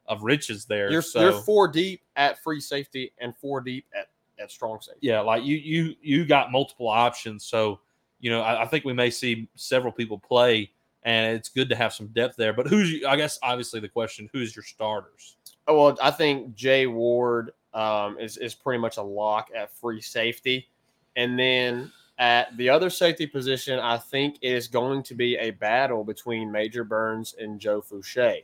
[0.08, 0.92] of riches there.
[0.92, 5.00] You're, so you're four deep at free safety and four deep at, at strong safety.
[5.02, 7.46] yeah, like you you you got multiple options.
[7.46, 7.80] So
[8.20, 10.72] you know, I, I think we may see several people play,
[11.04, 12.54] and it's good to have some depth there.
[12.54, 15.38] But who's I guess obviously the question: who's your starters?
[15.68, 20.02] Oh, well, I think Jay Ward um, is is pretty much a lock at free
[20.02, 20.68] safety,
[21.16, 25.52] and then at the other safety position, I think it is going to be a
[25.52, 28.44] battle between Major Burns and Joe Foucha.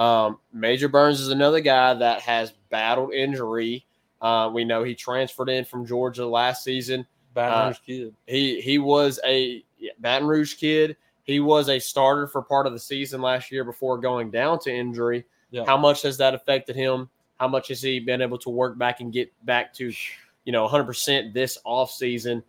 [0.00, 3.84] Um, Major Burns is another guy that has battled injury.
[4.22, 7.06] Uh, we know he transferred in from Georgia last season.
[7.34, 8.14] Baton Uh, Rouge kid.
[8.26, 9.62] He he was a
[9.98, 10.96] Baton Rouge kid.
[11.24, 14.74] He was a starter for part of the season last year before going down to
[14.74, 15.26] injury.
[15.50, 15.64] Yeah.
[15.66, 17.10] How much has that affected him?
[17.38, 19.92] How much has he been able to work back and get back to,
[20.44, 22.42] you know, 100% this offseason?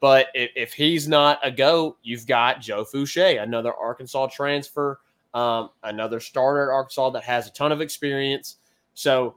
[0.00, 5.00] But if, if he's not a go, you've got Joe Foucha, another Arkansas transfer,
[5.34, 8.56] um, another starter at Arkansas that has a ton of experience.
[8.94, 9.36] So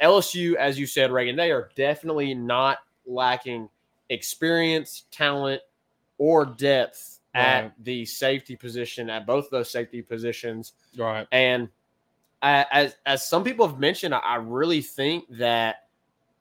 [0.00, 3.68] LSU, as you said, Reagan, they are definitely not lacking
[4.08, 5.62] experience, talent,
[6.18, 10.74] or depth at the safety position at both those safety positions.
[10.96, 11.26] Right.
[11.32, 11.68] And
[12.42, 15.84] I, as as some people have mentioned, I, I really think that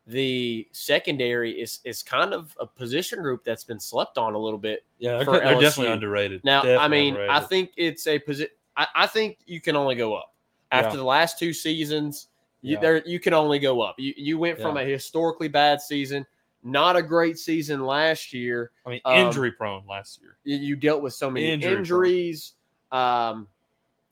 [0.08, 4.60] the secondary is is kind of a position group that's been slept on a little
[4.60, 4.84] bit.
[4.98, 6.44] Yeah, they're, definitely underrated.
[6.44, 8.52] Now, I Definitely mean, I think it's a position.
[8.82, 10.34] I, I think you can only go up
[10.72, 10.96] after Yeah.
[10.98, 12.28] the last two seasons.
[12.62, 12.80] You, Yeah.
[12.82, 13.96] there, you can only go up.
[13.98, 14.84] You you went from Yeah.
[14.84, 16.26] a historically bad season,
[16.64, 18.72] not a great season last year.
[18.86, 20.38] I mean, um, injury prone last year.
[20.44, 21.80] You, you dealt with so many Injury prone.
[21.80, 22.54] injuries,
[22.92, 23.48] um,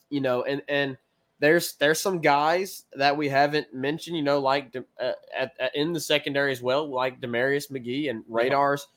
[0.09, 0.97] you know, and and
[1.39, 5.93] there's there's some guys that we haven't mentioned, you know, like uh, at, at, in
[5.93, 8.87] the secondary as well, like Damarius McGhee and Radars.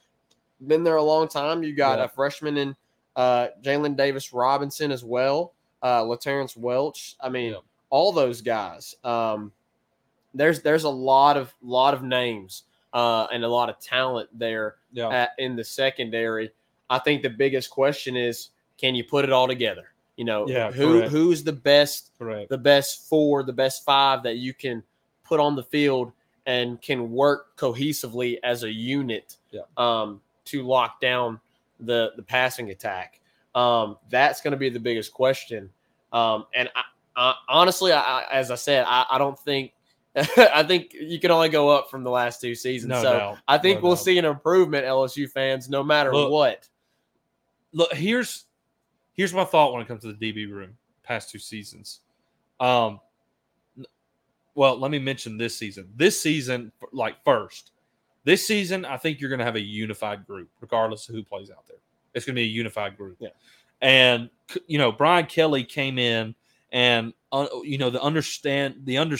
[0.66, 1.62] Been there a long time.
[1.62, 2.74] You got a freshman in
[3.16, 7.16] uh, Jalen Davis Robinson as well, uh, Laterrence Welch.
[7.20, 7.58] I mean, Yeah.
[7.90, 8.94] all those guys.
[9.04, 9.52] Um,
[10.34, 14.76] there's there's a lot of lot of names uh, and a lot of talent there
[14.92, 15.08] Yeah.
[15.08, 16.50] at, in the secondary.
[16.90, 19.92] I think the biggest question is, can you put it all together?
[20.16, 21.10] You know, Yeah, who correct.
[21.12, 22.50] who's the best, Correct.
[22.50, 24.82] the best four, the best five that you can
[25.24, 26.12] put on the field
[26.46, 29.62] and can work cohesively as a unit Yeah.
[29.76, 31.40] um, to lock down
[31.80, 33.20] the the passing attack.
[33.54, 35.70] Um, that's going to be the biggest question.
[36.12, 36.82] Um, and I,
[37.16, 39.72] I, honestly, I, as I said, I, I don't think.
[40.36, 42.90] I think you can only go up from the last two seasons.
[42.90, 43.38] No so doubt.
[43.48, 44.04] I think No we'll doubt.
[44.04, 46.68] see an improvement, LSU fans, no matter Look, what.
[47.72, 48.44] look here's
[49.14, 52.00] here's my thought when it comes to the DB room past two seasons.
[52.60, 53.00] Um
[54.54, 55.88] well, let me mention this season.
[55.96, 57.70] This season like first.
[58.24, 61.50] This season I think you're going to have a unified group regardless of who plays
[61.50, 61.78] out there.
[62.14, 63.16] It's going to be a unified group.
[63.20, 63.31] Yeah.
[63.81, 64.31] And
[64.66, 66.35] you know, Brian Kelly came in
[66.70, 69.17] and uh, you know, the understand the under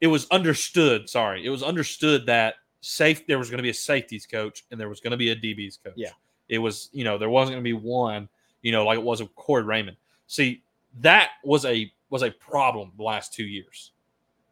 [0.00, 1.46] it was understood, sorry.
[1.46, 4.88] It was understood that safe there was going to be a safeties coach and there
[4.88, 5.94] was going to be a DBs coach.
[5.96, 6.10] Yeah.
[6.48, 8.28] It was, you know, there wasn't going to be one,
[8.60, 9.96] you know, like it was with Corey Raymond.
[10.26, 10.62] See,
[11.00, 13.92] that was a was a problem the last two years.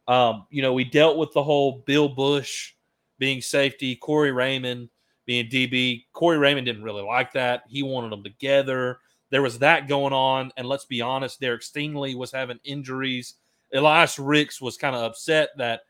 [0.08, 2.72] Um, you know, we dealt with the whole Bill Busch
[3.18, 4.88] being safety, Corey Raymond
[5.26, 6.04] being DB.
[6.12, 7.62] Corey Raymond didn't really like that.
[7.68, 8.98] He wanted them together.
[9.30, 10.52] There was that going on.
[10.56, 13.34] And let's be honest, Derek Stingley was having injuries.
[13.72, 15.82] Elias Ricks was kind of upset that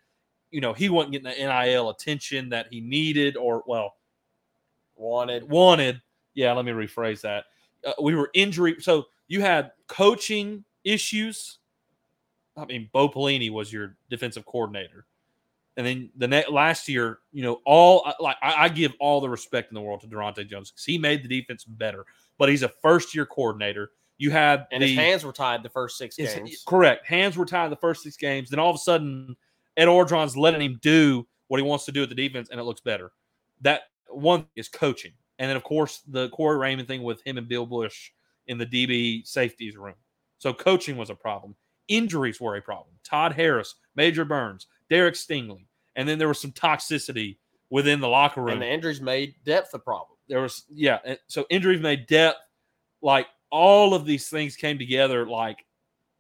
[0.53, 3.97] you know, he wasn't getting the NIL attention that he needed or well
[4.95, 5.49] Wanted.
[5.49, 6.01] wanted.
[6.35, 7.47] Yeah, let me rephrase that.
[7.85, 11.59] Uh, we were injury, so you had coaching issues.
[12.57, 15.07] I mean, Bo Pelini was your defensive coordinator,
[15.77, 19.21] and then the ne- last year, you know, all I- like I, I give all
[19.21, 22.05] the respect in the world to Daronte Jones because he made the defense better.
[22.39, 23.91] But he's a first year coordinator.
[24.19, 26.63] You had And the, his hands were tied the first six his- games.
[26.67, 27.07] correct.
[27.07, 28.51] Hands were tied the first six games.
[28.51, 29.37] Then all of a sudden,
[29.77, 32.65] Ed Orgeron's letting him do what he wants to do with the defense, and it
[32.65, 33.13] looks better.
[33.63, 37.49] That one is coaching, and then of course the Corey Raymond thing with him and
[37.49, 38.11] Bill Busch
[38.47, 39.95] in the DB safeties room.
[40.39, 41.55] So coaching was a problem.
[41.89, 42.95] Injuries were a problem.
[43.05, 45.65] Todd Harris, Major Burns, Derek Stingley,
[45.97, 47.39] and then there was some toxicity
[47.71, 48.53] within the locker room.
[48.53, 50.19] And the injuries made depth a problem.
[50.29, 52.37] there was yeah so injuries made depth
[53.01, 55.65] like all of these things came together like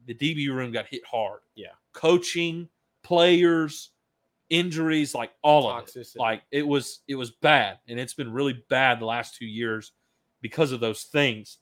[0.06, 1.40] the db room got hit hard.
[1.54, 1.74] Yeah.
[1.92, 2.66] coaching
[3.04, 3.90] players
[4.48, 6.08] injuries like all of it.
[6.16, 9.92] Like it was it was bad and it's been really bad the last two years
[10.40, 11.58] because of those things.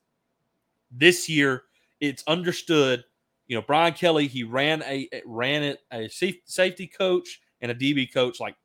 [0.92, 1.64] This year
[1.98, 3.02] it's understood
[3.51, 8.11] you know brian kelly he ran a ran it a safety coach and a db
[8.11, 8.57] coach like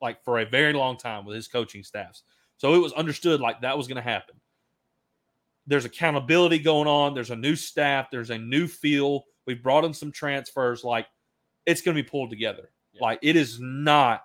[0.00, 2.22] like for a very long time with his coaching staffs.
[2.56, 4.36] So it was understood like that was going to happen.
[5.66, 7.14] There's accountability going on.
[7.14, 8.08] There's a new staff.
[8.10, 9.24] There's a new feel.
[9.46, 10.84] We've brought in some transfers.
[10.84, 11.06] Like
[11.66, 12.70] it's going to be pulled together.
[12.92, 13.02] Yeah.
[13.02, 14.22] like it is not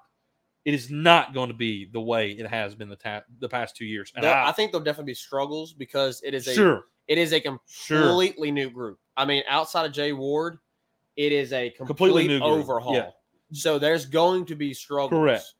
[0.66, 3.76] it is not going to be the way it has been the ta- the past
[3.76, 4.12] two years.
[4.16, 6.86] And I, I think there'll definitely be struggles because it is a sure.
[7.08, 8.02] it is a sure.
[8.02, 8.98] completely new group.
[9.18, 10.58] I mean, outside of Jay Ward,
[11.16, 12.94] it is a complete Completely new overhaul.
[12.96, 13.10] Yeah.
[13.54, 15.10] So there's going to be struggles.
[15.20, 15.54] Correct.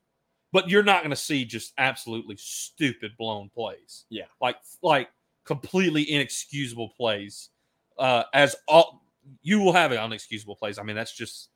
[0.52, 4.04] but you're not going to see just absolutely stupid blown plays.
[4.10, 4.24] Yeah.
[4.40, 5.08] like like
[5.44, 7.50] completely inexcusable plays.
[7.98, 9.02] Uh, as all
[9.42, 10.78] you will have unexcusable plays.
[10.78, 11.48] I mean, that's just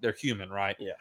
[0.00, 0.76] they're human, right?
[0.78, 0.92] Yeah.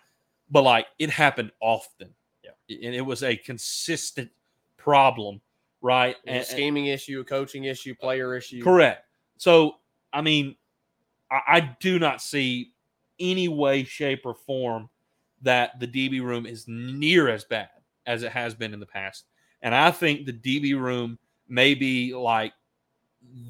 [0.49, 2.13] But like it happened often.
[2.43, 2.77] Yeah.
[2.85, 4.31] and it was a consistent
[4.77, 5.41] problem,
[5.81, 6.15] right?
[6.25, 8.63] Was a And- scheming issue, a coaching issue, player issue.
[8.63, 9.05] Correct.
[9.37, 9.75] So,
[10.17, 10.55] I mean,
[11.29, 12.71] I, I do not see
[13.19, 14.89] any way, shape, or form
[15.43, 17.69] that the DB room is near as bad
[18.07, 19.25] as it has been in the past.
[19.61, 22.53] And I think the DB room may be like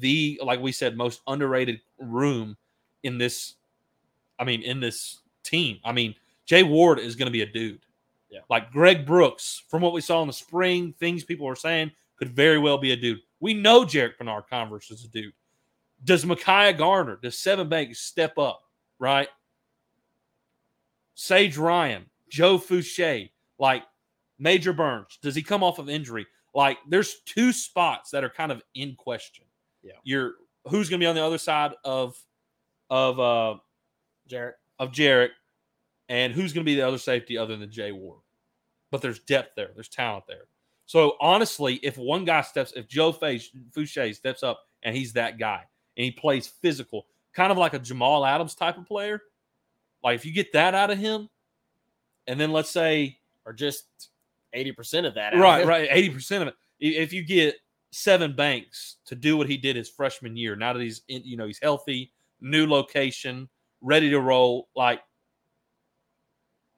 [0.00, 2.54] the, like we said, most underrated room
[3.02, 3.54] in this.
[4.38, 5.78] I mean, in this team.
[5.84, 6.14] I mean,
[6.44, 7.80] Jay Ward is going to be a dude.
[8.30, 8.40] Yeah.
[8.50, 12.28] Like Greg Brooks, from what we saw in the spring, things people were saying could
[12.28, 13.20] very well be a dude.
[13.40, 15.32] We know Jarrick Bernard-Converse is a dude.
[16.04, 18.62] Does Mekhi Garner, does Sevyn Banks step up,
[18.98, 19.28] right?
[21.14, 23.28] Sage Ryan, Joe Foucha,
[23.58, 23.82] like
[24.38, 26.26] Major Burns, does he come off of injury?
[26.54, 29.44] Like there's two spots that are kind of in question.
[29.82, 29.92] Yeah.
[30.04, 30.34] You're
[30.68, 32.16] who's gonna be on the other side of
[32.90, 33.56] of uh
[34.28, 34.56] Jarrett.
[34.78, 35.30] of Jarrick,
[36.08, 38.20] and who's going to be the other safety other than Jay Ward.
[38.90, 40.44] But there's depth there, there's talent there.
[40.86, 45.64] So honestly, if one guy steps, if Joe Foucha steps up and he's that guy
[45.98, 49.20] and he plays physical, kind of like a Jamal Adams type of player,
[50.02, 51.28] like if you get that out of him,
[52.26, 53.84] and then let's say Or just
[54.54, 55.34] 80% of that.
[55.34, 57.56] out right, of right, eighty percent of it, if you get
[57.92, 61.36] Sevyn Banks to do what he did his freshman year, now that he's in, you
[61.36, 63.48] know he's healthy, new location,
[63.82, 65.00] ready to roll, like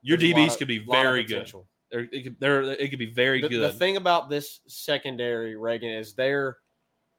[0.02, 1.52] your There's DBs of- could be very good.
[1.90, 3.60] They're, it could, they're, it could be very The, good.
[3.62, 6.58] the thing about this secondary, Reagan, is there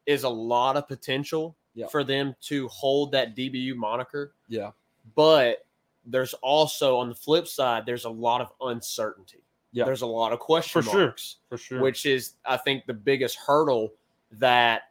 [0.06, 1.88] is a lot of potential Yeah.
[1.88, 4.72] for them to hold that DBU moniker, yeah,
[5.16, 5.66] but
[6.06, 9.38] there's also on the flip side, there's a lot of uncertainty.
[9.72, 9.86] Yeah.
[9.86, 11.16] There's a lot of question For sure.
[11.48, 11.80] for sure.
[11.82, 13.94] which is, I think, the biggest hurdle
[14.34, 14.90] that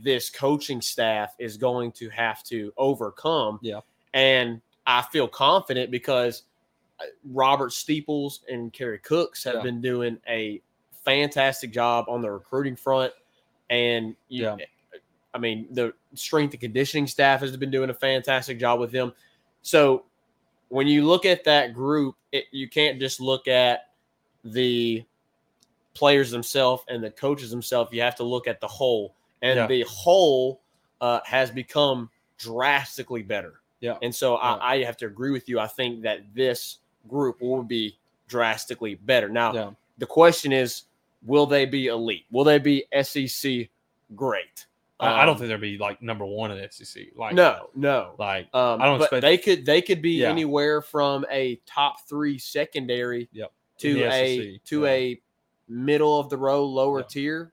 [0.00, 3.58] this coaching staff is going to have to overcome.
[3.62, 3.80] Yeah.
[4.14, 6.44] And I feel confident because
[7.00, 9.62] uh, Robert Steeples and Kerry Cooks have Yeah.
[9.62, 10.62] been doing a
[11.04, 13.12] fantastic job on the recruiting front.
[13.70, 14.56] And you, Yeah.
[15.34, 19.12] I mean, the strength and conditioning staff has been doing a fantastic job with them.
[19.62, 20.04] So
[20.68, 23.90] when you look at that group, it, you can't just look at
[24.44, 25.04] the
[25.94, 27.92] players themselves and the coaches themselves.
[27.92, 29.66] You have to look at the whole, and Yeah.
[29.66, 30.60] the whole
[31.00, 32.08] uh, has become
[32.38, 33.60] drastically better.
[33.80, 33.98] Yeah.
[34.02, 34.54] And so Yeah.
[34.54, 35.58] I, I have to agree with you.
[35.60, 36.78] I think that this
[37.08, 39.28] group will be drastically better.
[39.28, 40.84] Now, yeah, the question is,
[41.22, 42.24] will they be elite?
[42.30, 43.68] Will they be SEC
[44.14, 44.66] great?
[45.00, 47.06] I, I don't Um, think they'll be like number one in the SEC.
[47.16, 48.14] Like No, no.
[48.18, 50.30] like Um, I don't but expect- they could they could be Yeah.
[50.30, 53.52] anywhere from a top three secondary Yep.
[53.78, 54.88] to a to yeah.
[54.90, 55.20] a
[55.68, 57.06] middle of the row lower Yeah.
[57.08, 57.52] tier.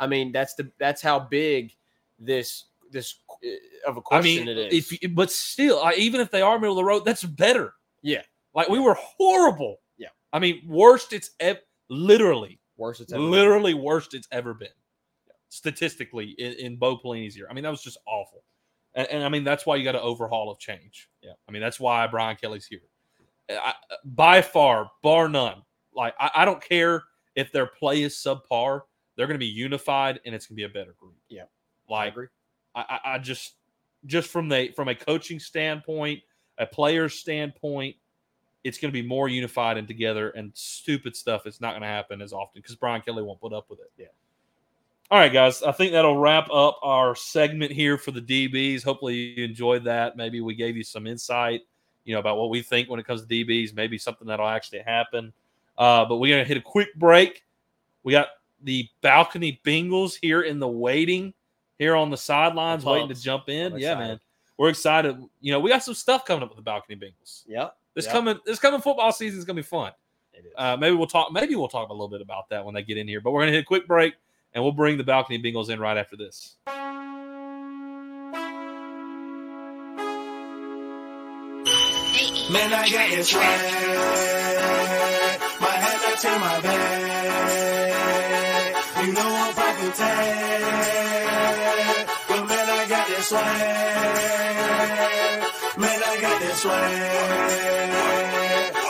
[0.00, 1.74] I mean, that's the that's how big
[2.18, 4.90] this this uh, of a question mean, it is.
[4.92, 7.74] if but still, I, even if they are middle of the road, that's better.
[8.02, 8.22] Yeah.
[8.52, 9.80] Like we were horrible.
[9.96, 10.08] Yeah.
[10.32, 13.30] I mean, worst it's ev- literally, worst it's ever been.
[13.30, 14.68] literally worst it's ever been,
[15.50, 17.46] statistically in, in Bo Pelini's year.
[17.50, 18.42] I mean, that was just awful.
[18.94, 21.08] And, and I mean, that's why you got to overhaul of change.
[21.22, 21.32] Yeah.
[21.46, 22.80] I mean, that's why Brian Kelly's here.
[23.50, 23.74] I,
[24.04, 25.62] by far, bar none.
[25.94, 27.02] Like I, I don't care
[27.34, 28.82] if their play is subpar.
[29.16, 31.16] They're going to be unified, and it's going to be a better group.
[31.28, 31.44] Yeah.
[31.88, 32.26] Like I agree.
[32.74, 33.54] I, I- I just
[34.06, 36.20] just from the from a coaching standpoint,
[36.58, 37.96] a player's standpoint,
[38.64, 40.30] it's going to be more unified and together.
[40.30, 43.52] And stupid stuff is not going to happen as often because Brian Kelly won't put
[43.52, 43.90] up with it.
[43.98, 44.06] Yeah.
[45.10, 45.62] All right, guys.
[45.64, 48.84] I think that'll wrap up our segment here for the DBs.
[48.84, 50.16] Hopefully, you enjoyed that.
[50.16, 51.62] Maybe we gave you some insight,
[52.04, 53.74] you know, about what we think when it comes to DBs.
[53.74, 55.32] Maybe something that'll actually happen.
[55.76, 57.44] Uh, but we're gonna hit a quick break.
[58.04, 58.28] We got
[58.62, 61.34] the balcony Bengals here in the waiting
[61.78, 63.72] here on the sidelines, waiting to jump in.
[63.72, 64.08] I'm Yeah, excited.
[64.08, 64.20] man,
[64.58, 65.16] we're excited.
[65.40, 67.42] You know, we got some stuff coming up with the balcony Bengals.
[67.48, 67.76] Yep.
[67.94, 68.12] This Yep.
[68.12, 69.92] coming, this coming football season is gonna be fun.
[70.34, 70.52] It is.
[70.56, 71.32] Uh, maybe we'll talk.
[71.32, 73.20] Maybe we'll talk a little bit about that when they get in here.
[73.20, 74.14] But we're gonna hit a quick break,
[74.52, 76.56] and we'll bring the balcony Bengals in right after this.
[82.50, 83.44] Man, I got this swag.
[85.60, 88.00] My head up to my back.
[89.06, 91.20] You know I'm popping tag.
[92.28, 93.44] But man, I got this swag.
[95.78, 96.94] Man, I got this swag.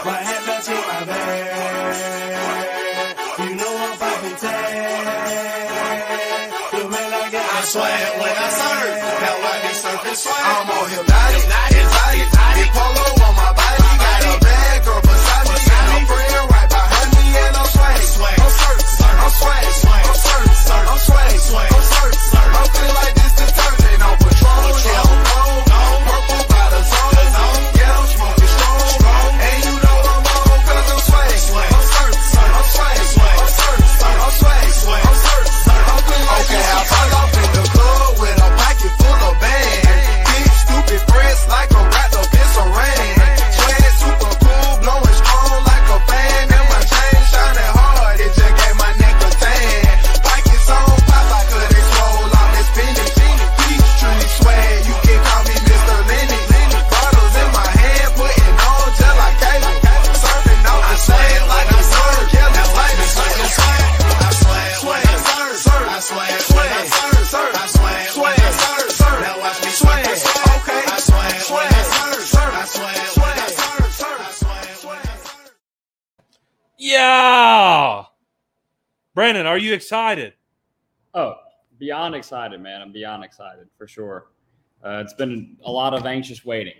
[0.06, 2.69] My head up to my back.
[4.43, 4.49] I
[7.30, 8.97] got swag when I serve.
[9.20, 10.41] Now I be surfing swag.
[10.41, 10.88] I'm on
[12.72, 13.84] polo on my body.
[14.01, 15.61] Got a bad girl beside me.
[15.61, 17.36] And a friend right behind me.
[17.36, 18.01] And I'm swag.
[18.41, 18.80] I'm surf.
[19.05, 19.61] I'm swag.
[19.61, 20.49] I'm surf.
[20.88, 21.68] I'm swag.
[21.68, 22.16] I'm surf.
[22.32, 22.64] I
[22.97, 23.19] like
[79.70, 80.34] you excited?
[81.14, 81.34] Oh,
[81.78, 82.82] beyond excited, man.
[82.82, 84.26] I'm beyond excited for sure.
[84.84, 86.74] Uh, it's been a lot of anxious waiting.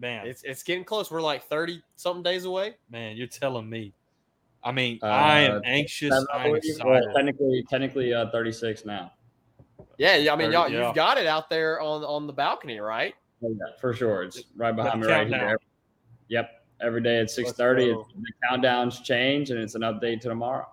[0.00, 1.10] Man, It's it's getting close.
[1.10, 2.76] We're like thirty something days away.
[2.90, 3.94] man, you're telling me.
[4.62, 6.12] I mean, Uh, I am anxious.
[6.32, 7.04] I I'm excited.
[7.14, 9.12] Technically, technically, uh, 36 now.
[9.98, 10.32] Yeah, yeah.
[10.32, 10.86] I mean, Thirty, y'all, yeah.
[10.86, 13.14] you've got it out there on on the balcony, right?
[13.42, 14.24] Oh, yeah, for sure.
[14.24, 15.58] It's right behind me the right here.
[16.28, 16.50] Yep.
[16.80, 20.68] Every day at 6:30, it's, the countdowns change, and it's an update to tomorrow.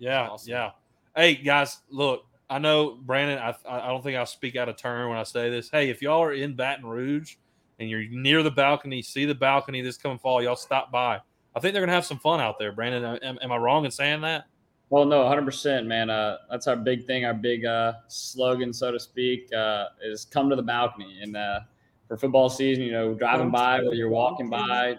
[0.00, 0.50] Yeah, Awesome.
[0.50, 0.70] yeah.
[1.14, 3.38] Hey guys, look, I know Brandon.
[3.38, 5.70] I I don't think I'll speak out of turn when I say this.
[5.70, 7.36] Hey, if y'all are in Baton Rouge
[7.78, 11.20] and you're near the balcony, see the balcony this coming fall, y'all stop by.
[11.54, 12.72] I think they're gonna have some fun out there.
[12.72, 14.46] Brandon, am, am I wrong in saying that?
[14.88, 16.10] Well, no, 100%, man.
[16.10, 20.50] Uh, that's our big thing, our big uh, slogan, so to speak, uh, is come
[20.50, 21.20] to the balcony.
[21.22, 21.60] And uh,
[22.08, 24.96] for football season, you know, driving by, whether you're walking by,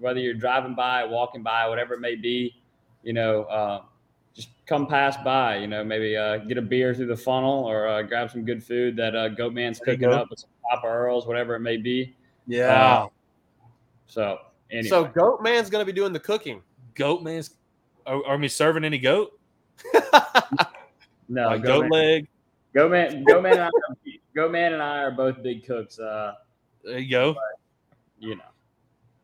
[0.00, 2.60] whether you're driving by, walking by, whatever it may be,
[3.04, 3.82] you know, uh,
[4.68, 8.02] come pass by, you know, maybe uh, get a beer through the funnel or uh,
[8.02, 10.16] grab some good food that uh, Goatman's There cooking go.
[10.16, 12.14] up with some Papa Earls, whatever it may be.
[12.46, 13.06] Yeah.
[14.06, 14.38] So,
[14.70, 14.88] anyway.
[14.88, 16.62] So Goat Man's going to be doing the cooking.
[16.94, 17.54] goat man's.
[18.06, 19.38] Are, are we serving any goat?
[21.28, 22.28] no, like Goatman- goat leg?
[22.74, 23.70] Go man, go man, and I,
[24.34, 25.98] go man, and I are both big cooks.
[25.98, 26.34] Uh,
[26.84, 27.34] There you go.
[28.18, 28.42] you know,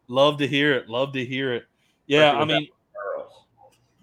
[0.08, 0.88] Love to hear it.
[0.88, 1.64] Love to hear it.
[2.06, 2.68] Yeah, I mean, Earls.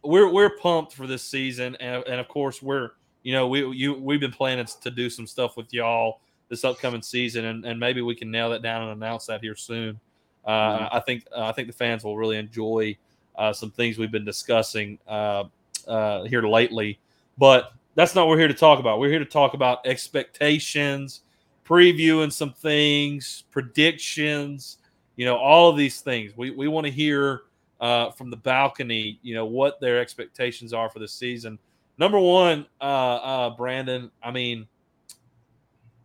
[0.04, 2.91] We're we're pumped for this season, and, and of course we're
[3.24, 7.02] you know we you we've been planning to do some stuff with y'all this upcoming
[7.02, 9.99] season, and, and maybe we can nail that down and announce that here soon.
[10.45, 10.89] Uh, Mhm.
[10.91, 12.97] I think uh, I think the fans will really enjoy
[13.38, 15.45] uh, some things we've been discussing uh,
[15.88, 16.99] uh, here lately,
[17.38, 18.99] but that's not what we're here to talk about.
[18.99, 21.22] We're here to talk about expectations,
[21.66, 24.78] previewing some things, predictions,
[25.16, 26.36] you know, all of these things.
[26.36, 27.43] We we want to hear
[27.82, 31.58] uh, from the balcony, you know, what their expectations are for the season.
[31.98, 34.12] Number one, uh, uh, Brandon.
[34.24, 34.68] I mean,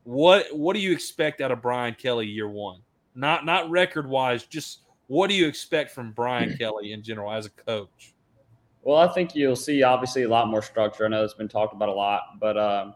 [0.04, 2.80] what what do you expect out of Brian Kelly year one?
[3.14, 7.46] Not not record wise, just what do you expect from Brian Kelly in general as
[7.46, 8.14] a coach?
[8.82, 11.04] Well, I think you'll see obviously a lot more structure.
[11.04, 12.94] I know it's been talked about a lot, but um,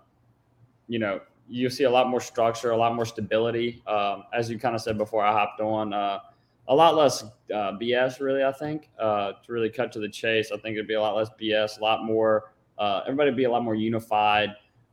[0.88, 3.82] you know, you'll see a lot more structure, a lot more stability.
[3.86, 5.92] Um, as you kind of said before, I hopped on.
[5.92, 6.20] Uh,
[6.68, 8.44] a lot less uh, BS, really.
[8.44, 11.16] I think uh, to really cut to the chase, I think it'd be a lot
[11.16, 12.52] less BS, a lot more.
[12.78, 14.50] Uh, everybody would be a lot more unified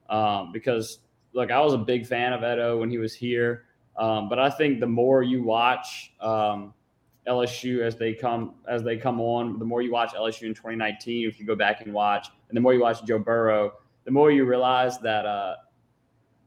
[0.09, 0.99] um, because,
[1.33, 3.65] look, I was a big fan of Edo when he was here,
[3.95, 6.73] um, but I think the more you watch um,
[7.27, 11.27] LSU as they come as they come on, the more you watch LSU in 2019,
[11.27, 13.73] if you go back and watch, and the more you watch Joe Burrow,
[14.05, 15.55] the more you realize that uh,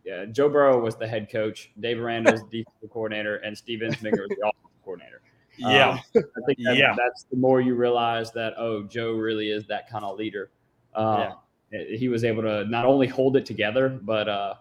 [0.04, 3.80] yeah, Joe Burrow was the head coach, Dave Aranda was the defensive coordinator, and Steve
[3.80, 5.22] Ensminger was the offensive coordinator.
[5.56, 5.90] Yeah.
[5.90, 6.94] Um, I think that, Yeah.
[6.96, 10.50] that's the more you realize that oh, Joe really is that kind of leader.
[10.94, 11.34] Um,
[11.70, 14.54] He was able to not only hold it together, but uh,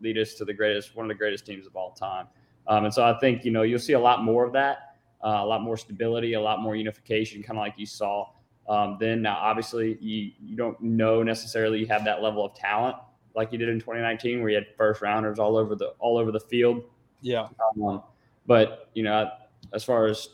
[0.00, 2.26] lead us to the greatest, one of the greatest teams of all time.
[2.66, 5.38] Um, and so I think you know you'll see a lot more of that, uh,
[5.40, 8.28] a lot more stability, a lot more unification, kind of like you saw.
[8.68, 12.96] Um, then now, obviously, you you don't know necessarily you have that level of talent
[13.36, 16.32] like you did in 2019, where you had first rounders all over the all over
[16.32, 16.82] the field.
[17.20, 17.48] Yeah.
[17.80, 18.02] Um,
[18.46, 19.30] but you know,
[19.72, 20.28] as far as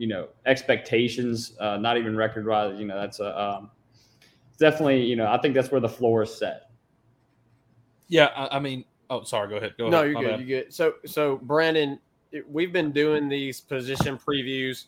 [0.00, 3.70] you know, expectations, uh, not even record wise, you know, that's a um,
[4.58, 6.70] definitely, you know, I think that's where the floor is set.
[8.08, 8.30] Yeah.
[8.34, 9.50] I, I mean, oh, sorry.
[9.50, 9.74] Go ahead.
[9.76, 10.06] Go no, ahead.
[10.06, 10.30] you're My good.
[10.30, 10.40] bad.
[10.40, 10.72] You're good.
[10.72, 11.98] So, so Brandon,
[12.48, 14.86] we've been doing these position previews.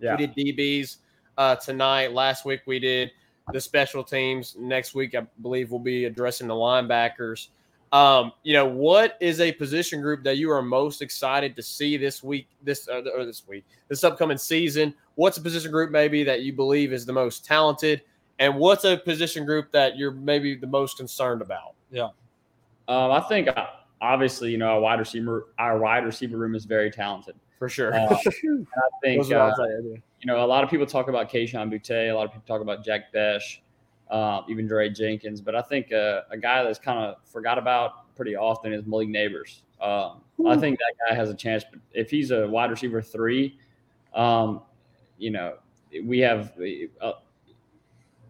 [0.00, 0.16] Yeah.
[0.16, 0.96] We did DBs
[1.36, 2.14] uh, tonight.
[2.14, 3.10] Last week we did
[3.52, 4.56] the special teams.
[4.58, 7.48] Next week, I believe we'll be addressing the linebackers.
[7.92, 11.96] Um, you know, what is a position group that you are most excited to see
[11.96, 14.94] this week, this uh, or this week, this upcoming season?
[15.16, 18.02] What's a position group maybe that you believe is the most talented,
[18.38, 21.74] and what's a position group that you're maybe the most concerned about?
[21.90, 22.10] Yeah,
[22.86, 23.66] um, I think uh,
[24.00, 27.34] obviously, you know, our wide receiver, our wide receiver room is very talented.
[27.58, 27.94] For sure.
[27.94, 28.30] Uh, I
[29.02, 32.10] think Those are all uh, you know, a lot of people talk about Kayshon Boutte,
[32.10, 33.42] a lot of people talk about Jack Bech,
[34.10, 38.14] uh, even Dre Jenkins, but I think uh, a guy that's kind of forgot about
[38.16, 39.62] pretty often is Malik Nabers.
[39.80, 43.58] Um, I think that guy has a chance, but if he's a wide receiver three,
[44.14, 44.62] um,
[45.16, 45.54] you know,
[46.04, 46.88] we have a,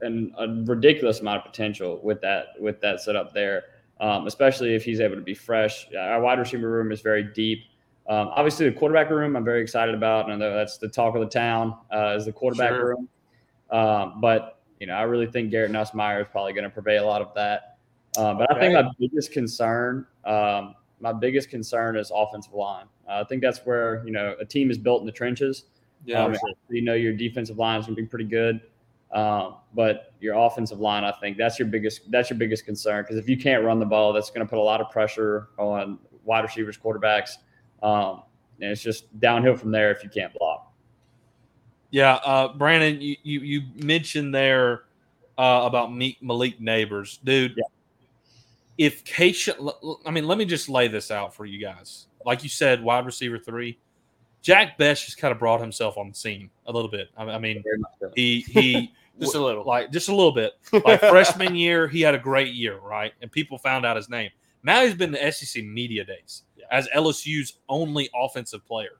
[0.02, 3.64] an, a ridiculous amount of potential with that with that setup there.
[4.00, 5.86] Um, especially if he's able to be fresh.
[5.94, 7.64] Our wide receiver room is very deep.
[8.08, 11.28] Um, obviously, the quarterback room I'm very excited about, and that's the talk of the
[11.28, 12.88] town uh, is the quarterback Sure.
[12.88, 13.08] room.
[13.70, 17.06] Um, but you know, I really think Garrett Nussmeier is probably going to prevail a
[17.06, 17.76] lot of that.
[18.18, 22.86] Um, but I think my biggest concern, um, my biggest concern is offensive line.
[23.08, 25.64] Uh, I think that's where you know a team is built in the trenches.
[26.04, 26.24] Yeah.
[26.24, 26.36] Um,
[26.70, 28.62] you know your defensive line is going to be pretty good,
[29.12, 33.16] um, but your offensive line, I think that's your biggest that's your biggest concern because
[33.16, 35.98] if you can't run the ball, that's going to put a lot of pressure on
[36.24, 37.36] wide receivers, quarterbacks,
[37.82, 38.22] um,
[38.60, 40.49] and it's just downhill from there if you can't block.
[41.91, 44.84] Yeah, uh, Brandon, you, you you mentioned there
[45.38, 47.55] uh, about Meek Malik Nabers, dude.
[47.57, 47.64] Yeah.
[48.78, 52.07] If Keisha, I mean, let me just lay this out for you guys.
[52.24, 53.78] Like you said, wide receiver three,
[54.41, 57.09] Jack Bech has kind of brought himself on the scene a little bit.
[57.16, 58.11] I, I mean, Very much so.
[58.14, 59.64] he he Just a little.
[59.66, 60.55] like just a little bit.
[60.84, 63.12] Like freshman year, he had a great year, right?
[63.20, 64.30] And people found out his name.
[64.62, 66.64] Now he's been to SEC media days Yeah.
[66.70, 68.99] as LSU's only offensive player.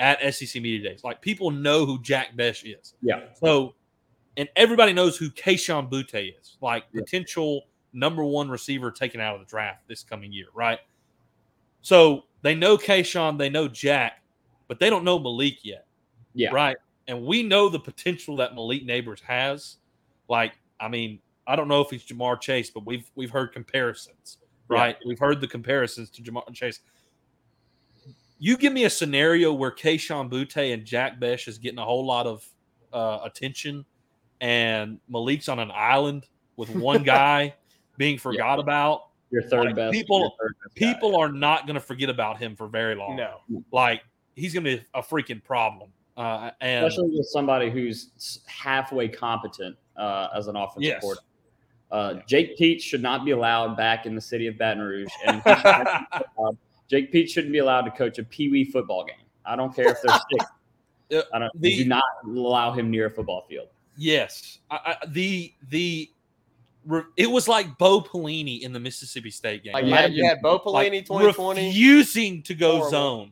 [0.00, 1.02] At SEC media days.
[1.02, 2.94] Like people know who Jack Bech is.
[3.02, 3.22] Yeah.
[3.42, 3.74] So,
[4.36, 7.00] and everybody knows who Kayshon Boutte is, like Yeah.
[7.00, 10.78] potential number one receiver taken out of the draft this coming year, right?
[11.82, 14.22] So they know Kayshon, they know Jack,
[14.68, 15.86] but they don't know Malik yet.
[16.34, 16.50] Yeah.
[16.50, 16.76] Right.
[17.08, 19.78] And we know the potential that Malik Nabers has.
[20.28, 24.38] Like, I mean, I don't know if he's Ja'Marr Chase, but we've we've heard comparisons,
[24.70, 24.76] Yeah.
[24.76, 24.96] right?
[25.06, 26.80] We've heard the comparisons to Ja'Marr Chase.
[28.38, 32.06] You give me a scenario where Kayshon Boutte and Jack Bech is getting a whole
[32.06, 32.44] lot of
[32.92, 33.84] uh, attention,
[34.40, 36.26] and Malik's on an island
[36.56, 37.54] with one guy
[37.96, 39.02] being forgot about.
[39.30, 39.92] Your third Like, best.
[39.92, 40.92] people- your third best guy.
[40.94, 43.16] People are not going to forget about him for very long.
[43.16, 43.40] no.
[43.72, 44.02] Like
[44.36, 45.90] he's going to be a freaking problem.
[46.16, 51.00] Uh, and especially with somebody who's halfway competent uh, as an offensive Yes.
[51.00, 51.24] coordinator.
[51.90, 55.42] Uh, Jake Peetz should not be allowed back in the city of Baton Rouge, and
[56.90, 58.64] he should not be allowed- Jake Pete shouldn't be allowed to coach a Pee Wee
[58.64, 59.16] football game.
[59.44, 60.44] I don't care if they're six.
[61.14, 61.60] Uh, I don't.
[61.60, 63.68] the- do not allow him near a football field.
[63.96, 66.10] Yes, I, I, the the
[67.16, 69.74] it was like Bo Pelini in the Mississippi State game.
[69.74, 70.06] Like, Yeah.
[70.06, 71.66] you, had, Bo Pelini Like, 2020.
[71.66, 72.90] refusing to go Horrible.
[72.90, 73.30] zone.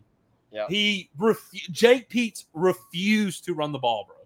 [0.52, 4.16] Yeah, He refu- Jake Peetz refused to run the ball, bro.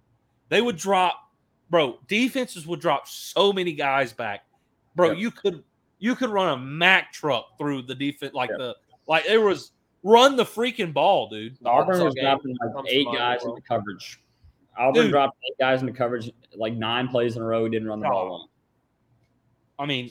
[0.49, 1.31] They would drop,
[1.71, 1.99] bro.
[2.09, 4.45] Defenses would drop so many guys back,
[4.97, 5.11] bro.
[5.11, 5.19] Yep.
[5.19, 5.65] You could
[5.99, 8.59] you could run a Mack truck through the defense, like Yep.
[8.59, 8.77] the
[9.11, 11.59] like there was Run the freaking ball, dude.
[11.65, 14.19] Auburn Arkansas was dropping like eight guys in the coverage.
[14.79, 15.11] Auburn Dude.
[15.11, 17.65] dropped eight guys in the coverage, like nine plays in a row.
[17.65, 18.51] He didn't run the ball Oh, once.
[19.79, 20.11] I mean,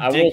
[0.00, 0.32] I will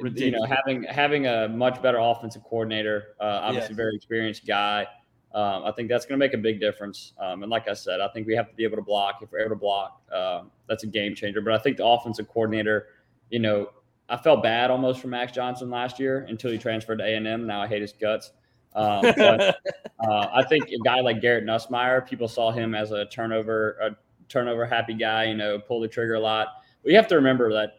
[0.00, 0.20] ridiculous.
[0.20, 4.86] you know, having having a much better offensive coordinator, uh, obviously very experienced guy.
[5.34, 7.12] Um, I think that's going to make a big difference.
[7.18, 9.18] Um, and like I said, I think we have to be able to block.
[9.20, 11.42] If we're able to block, um, that's a game changer.
[11.42, 12.86] But I think the offensive coordinator,
[13.28, 13.68] you know,
[14.08, 17.26] I felt bad almost for Max Johnson last year until he transferred to A and
[17.26, 17.46] M.
[17.46, 18.32] Now I hate his guts.
[18.74, 19.40] Um, but
[20.06, 23.96] uh, I think a guy like Garrett Nussmeier, people saw him as a turnover, a
[24.28, 25.24] turnover happy guy.
[25.24, 26.48] You know, pull the trigger a lot.
[26.82, 27.78] But you have to remember that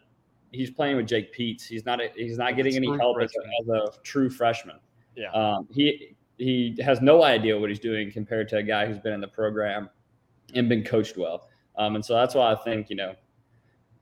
[0.52, 1.66] he's playing with Jake Peetz.
[1.66, 2.00] He's not.
[2.00, 4.76] A, he's not getting any help as a, as a true freshman.
[5.14, 5.30] Yeah.
[5.30, 9.12] Um, he he has no idea what he's doing compared to a guy who's been
[9.12, 9.88] in the program
[10.54, 11.48] and been coached well.
[11.78, 13.14] Um, and so that's why I think you know.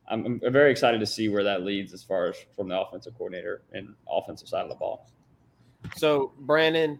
[0.09, 3.15] I'm, I'm very excited to see where that leads as far as from the offensive
[3.17, 5.09] coordinator and offensive side of the ball.
[5.97, 6.99] So, Brandon,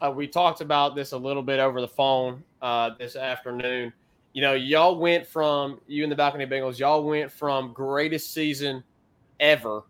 [0.00, 3.92] uh, we talked about this a little bit over the phone uh, this afternoon.
[4.32, 6.78] You know, y'all went from you and the Balcony Bengals.
[6.78, 8.84] Y'all went from greatest season
[9.40, 9.82] ever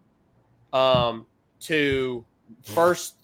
[0.72, 1.26] um,
[1.61, 2.24] to
[2.62, 3.16] first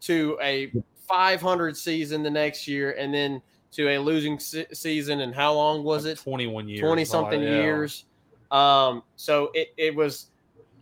[0.00, 0.72] to a
[1.08, 3.40] 500 season the next year, and then
[3.72, 5.20] to a losing se- season.
[5.20, 6.18] And how long was it?
[6.18, 6.80] 21 years.
[6.80, 7.62] 20 something Oh, yeah.
[7.62, 8.04] years.
[8.54, 10.28] Um, so it, it was,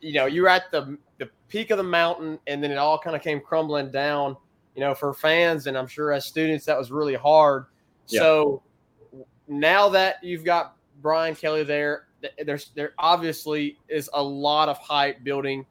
[0.02, 2.98] you know, you were at the, the peak of the mountain and then it all
[2.98, 4.36] kind of came crumbling down,
[4.76, 5.66] you know, for fans.
[5.66, 7.64] And I'm sure as students, that was really hard.
[8.08, 8.20] Yeah.
[8.20, 8.62] So
[9.48, 12.08] now that you've got Brian Kelly there,
[12.44, 15.64] there's, there obviously is a lot of hype building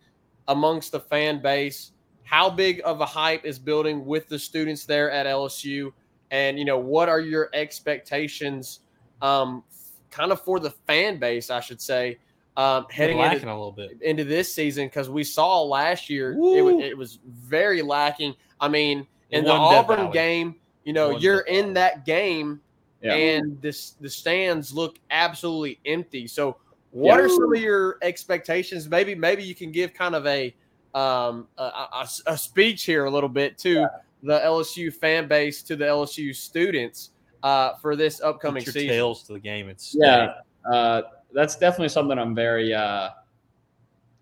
[0.48, 1.92] amongst the fan base.
[2.24, 5.94] How big of a hype is building with the students there at LSU?
[6.32, 8.80] And, you know, what are your expectations
[9.22, 9.64] um,
[10.12, 12.20] kind of for the fan base, I should say,
[12.58, 14.02] um, heading into, a little bit.
[14.02, 18.36] into this season because we saw last year it was, it was very lacking.
[18.60, 22.60] I mean, It in the Auburn game, you know, Won you're in that game
[23.02, 23.16] Yeah.
[23.16, 26.28] and this the stands look absolutely empty.
[26.28, 26.58] So,
[26.92, 27.26] what Yeah.
[27.26, 28.90] are some of your expectations?
[28.90, 30.54] Maybe maybe you can give kind of a
[30.94, 33.88] um, a, a, a speech here a little bit to
[34.24, 37.12] the LSU fan base, to the LSU students
[37.44, 38.90] uh, for this upcoming Put your season.
[38.90, 39.70] tails to the game.
[39.70, 40.34] It's Yeah,
[40.72, 43.10] uh, that's definitely something I'm very uh,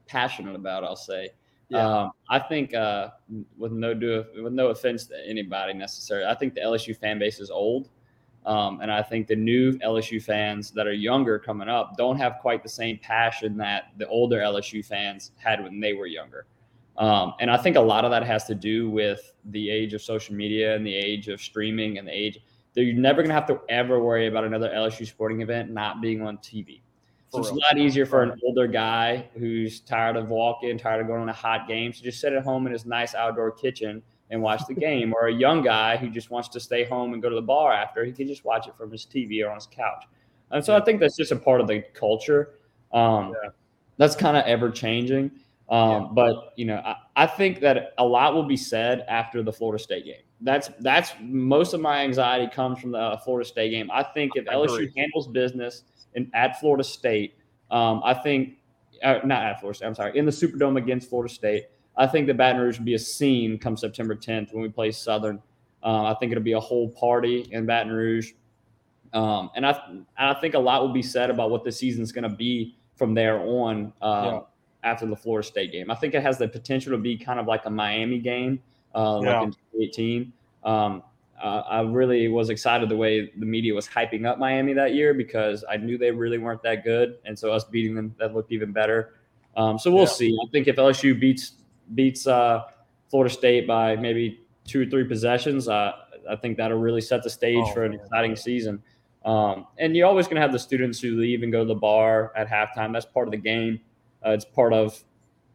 [0.08, 0.84] passionate about.
[0.84, 1.30] I'll say.
[1.70, 1.88] Yeah.
[1.88, 3.10] Um, I think, uh,
[3.58, 7.40] with no do with no offense to anybody necessarily, I think the LSU fan base
[7.40, 7.90] is old,
[8.46, 12.38] um, and I think the new LSU fans that are younger coming up don't have
[12.42, 16.48] quite the same passion that the older LSU fans had when they were younger.
[16.98, 20.02] Um, and I think a lot of that has to do with the age of
[20.02, 22.44] social media and the age of streaming and the age that
[22.82, 26.22] you're never going to have to ever worry about another LSU sporting event not being
[26.22, 26.82] on TV.
[27.30, 31.08] So it's a lot easier for an older guy who's tired of walking, tired of
[31.08, 34.02] going to hot games, to just sit at home in his nice outdoor kitchen
[34.32, 35.14] and watch the game.
[35.14, 37.72] Or a young guy who just wants to stay home and go to the bar
[37.72, 40.06] after, he can just watch it from his TV or on his couch.
[40.52, 42.56] And so I think that's just a part of the culture.
[42.92, 43.36] Um,
[43.98, 45.32] That's kind of ever changing.
[45.70, 49.54] Um, But you know, I, I think that a lot will be said after the
[49.54, 50.24] Florida State game.
[50.42, 53.90] That's that's most of my anxiety comes from the Florida State game.
[53.92, 55.84] I think if LSU handles business
[56.14, 57.36] in, at Florida State,
[57.72, 58.58] um, I think
[59.04, 59.88] uh, not at Florida State.
[59.88, 61.66] I'm sorry, in the Superdome against Florida State,
[61.98, 64.92] I think the Baton Rouge will be a scene come September 10th when we play
[64.92, 65.42] Southern.
[65.84, 68.32] Uh, I think it'll be a whole party in Baton Rouge,
[69.14, 72.12] um, and I and I think a lot will be said about what the season's
[72.12, 73.94] going to be from there on.
[74.02, 74.40] Um, Yeah.
[74.82, 77.48] After the Florida State game, I think it has the potential to be kind of
[77.48, 78.62] like a Miami game,
[78.96, 79.40] uh, Yeah.
[79.40, 80.34] like in 2018.
[80.64, 81.04] Um,
[81.42, 85.14] uh, I really was excited the way the media was hyping up Miami that year
[85.14, 88.52] because I knew they really weren't that good, and so us beating them that looked
[88.52, 89.14] even better.
[89.56, 90.08] Um, so we'll Yeah.
[90.10, 90.38] see.
[90.46, 91.54] I think if LSU beats
[91.96, 92.64] beats uh,
[93.10, 95.94] Florida State by maybe two or three possessions, uh,
[96.30, 98.00] I think that'll really set the stage Oh, for an man.
[98.02, 98.84] exciting season.
[99.26, 101.74] Um, and you're always going to have the students who leave and go to the
[101.76, 102.94] bar at halftime.
[102.94, 103.80] That's part of the game.
[104.26, 105.02] Uh, it's part of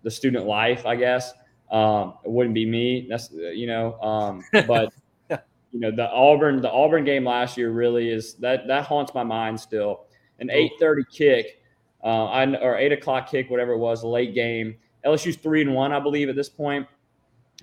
[0.02, 1.32] the student life, I guess.
[1.70, 3.06] Um, it wouldn't be me.
[3.08, 4.00] That's you know.
[4.00, 4.92] Um, but
[5.74, 9.24] you know the Auburn the Auburn game last year really is that that haunts my
[9.24, 10.06] mind still.
[10.38, 11.60] An eight thirty kick,
[12.02, 14.76] uh, I, or eight o'clock kick, whatever it was, late game.
[15.04, 16.86] LSU's three and one, I believe, at this point.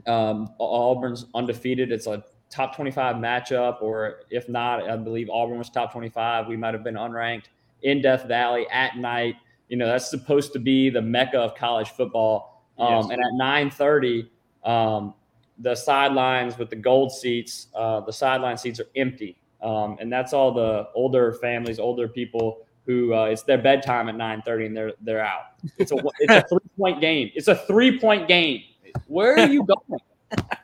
[0.07, 1.91] Um, Auburn's undefeated.
[1.91, 6.09] It's a top twenty five matchup, or if not, I believe Auburn was top twenty
[6.09, 6.47] five.
[6.47, 7.45] We might have been unranked
[7.83, 9.35] in Death Valley at night.
[9.69, 12.50] You know that's supposed to be the mecca of college football.
[12.77, 13.05] Um, Yes.
[13.11, 14.29] And at nine thirty,
[14.63, 15.13] um,
[15.59, 20.33] the sidelines with the gold seats, uh, the sideline seats are empty, um, and that's
[20.33, 24.75] all the older families, older people who uh, it's their bedtime at nine thirty and
[24.75, 25.53] they're they're out.
[25.77, 27.31] It's a it's a three point game.
[27.35, 28.63] It's a three point game.
[29.07, 30.01] Where are you going?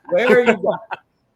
[0.10, 0.78] Where are you going?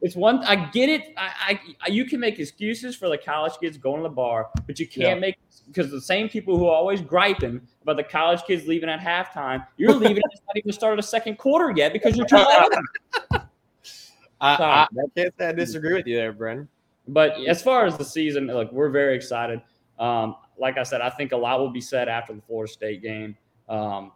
[0.02, 0.43] It's one.
[0.45, 1.14] I get it.
[1.16, 4.80] I, I you can make excuses for the college kids going to the bar, but
[4.80, 5.16] you can't Yeah.
[5.16, 5.38] make
[5.68, 9.66] because the same people who are always griping about the college kids leaving at halftime,
[9.78, 10.18] you're leaving.
[10.32, 12.47] it's not even started a second quarter yet because you're too late.
[13.32, 14.56] I.
[14.56, 16.68] I, I can't say I disagree with you there, Brendan.
[17.08, 19.62] But as far as the season, look, we're very excited.
[19.99, 23.02] Um, like I said, I think a lot will be said after the Florida State
[23.02, 23.36] game.
[23.70, 24.12] Um,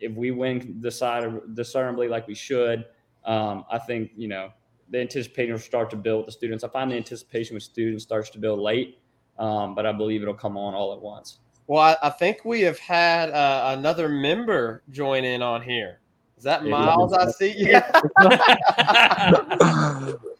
[0.00, 1.24] if we win decide,
[1.54, 2.84] discernibly like we should,
[3.24, 4.50] um, I think you know
[4.90, 6.64] the anticipation will start to build with the students.
[6.64, 8.98] I find the anticipation with students starts to build late,
[9.38, 11.38] um, but I believe it'll come on all at once.
[11.66, 16.00] Well, I, I think we have had uh, another member join in on here.
[16.36, 17.12] Is that Yeah, Miles?
[17.12, 17.54] I see.
[17.56, 17.74] you.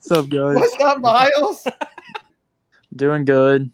[0.01, 0.57] What's up, guys?
[0.57, 1.69] What's up, Miles?
[2.97, 3.71] Doing good.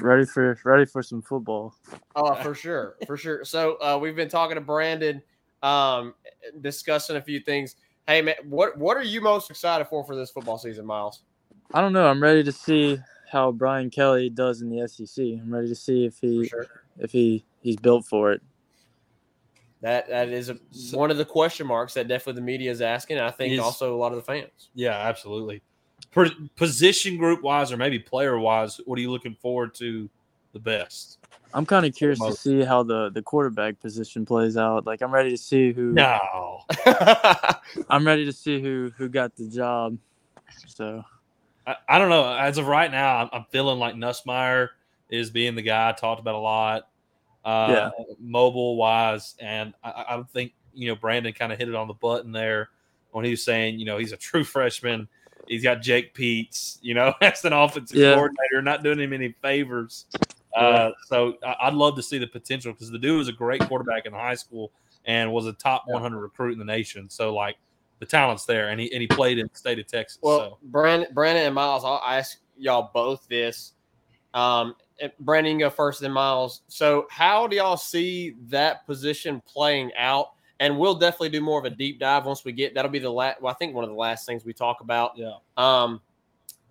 [0.00, 1.74] Ready for ready for some football.
[2.14, 3.44] Oh, for sure, for sure.
[3.44, 5.20] So uh, we've been talking to Brandon,
[5.64, 6.14] um,
[6.60, 7.74] discussing a few things.
[8.06, 11.22] Hey, man, what what are you most excited for for this football season, Miles?
[11.72, 12.06] I don't know.
[12.06, 12.98] I'm ready to see
[13.30, 15.24] how Brian Kelly does in the SEC.
[15.24, 16.66] I'm ready to see if he sure.
[16.98, 18.42] if he he's built for it.
[19.82, 20.58] That that is a,
[20.92, 23.18] one of the question marks that definitely the media is asking.
[23.18, 24.70] I think Is- also a lot of the fans.
[24.74, 25.62] Yeah, absolutely.
[26.56, 30.10] Position group wise, or maybe player wise, what are you looking forward to
[30.52, 31.18] the best?
[31.52, 34.86] I'm kind of curious to see how the the quarterback position plays out.
[34.86, 36.60] Like I'm ready to see who No,
[37.88, 39.98] I'm ready to see who who got the job.
[40.66, 41.02] So
[41.66, 42.32] I, I don't know.
[42.32, 44.68] As of right now, I'm, I'm feeling like Nussmeier
[45.08, 46.88] is being the guy I talked about a lot,
[47.44, 47.90] uh, Yeah.
[48.20, 51.94] mobile wise, and I, I think you know Brandon kind of hit it on the
[51.94, 52.70] button there
[53.10, 55.08] when he was saying you know he's a true freshman.
[55.48, 58.14] He's got Jake Peetz, you know, as an offensive Yeah.
[58.14, 60.06] coordinator, not doing him any favors.
[60.56, 63.60] Uh, so I- I'd love to see the potential because the dude was a great
[63.62, 64.72] quarterback in high school
[65.04, 67.08] and was a top 100 recruit in the nation.
[67.08, 67.56] So like
[68.00, 70.18] the talent's there, and he and he played in the state of Texas.
[70.22, 73.72] Well, so Brandon, Brandon and Miles, I'll ask y'all both this.
[74.34, 74.74] Um,
[75.20, 76.62] Brandon, you go first, then Miles.
[76.68, 80.32] So, how do y'all see that position playing out?
[80.60, 82.74] And we'll definitely do more of a deep dive once we get.
[82.74, 83.40] That'll be the last.
[83.40, 85.12] Well, I think one of the last things we talk about.
[85.16, 85.34] Yeah.
[85.56, 86.00] Um,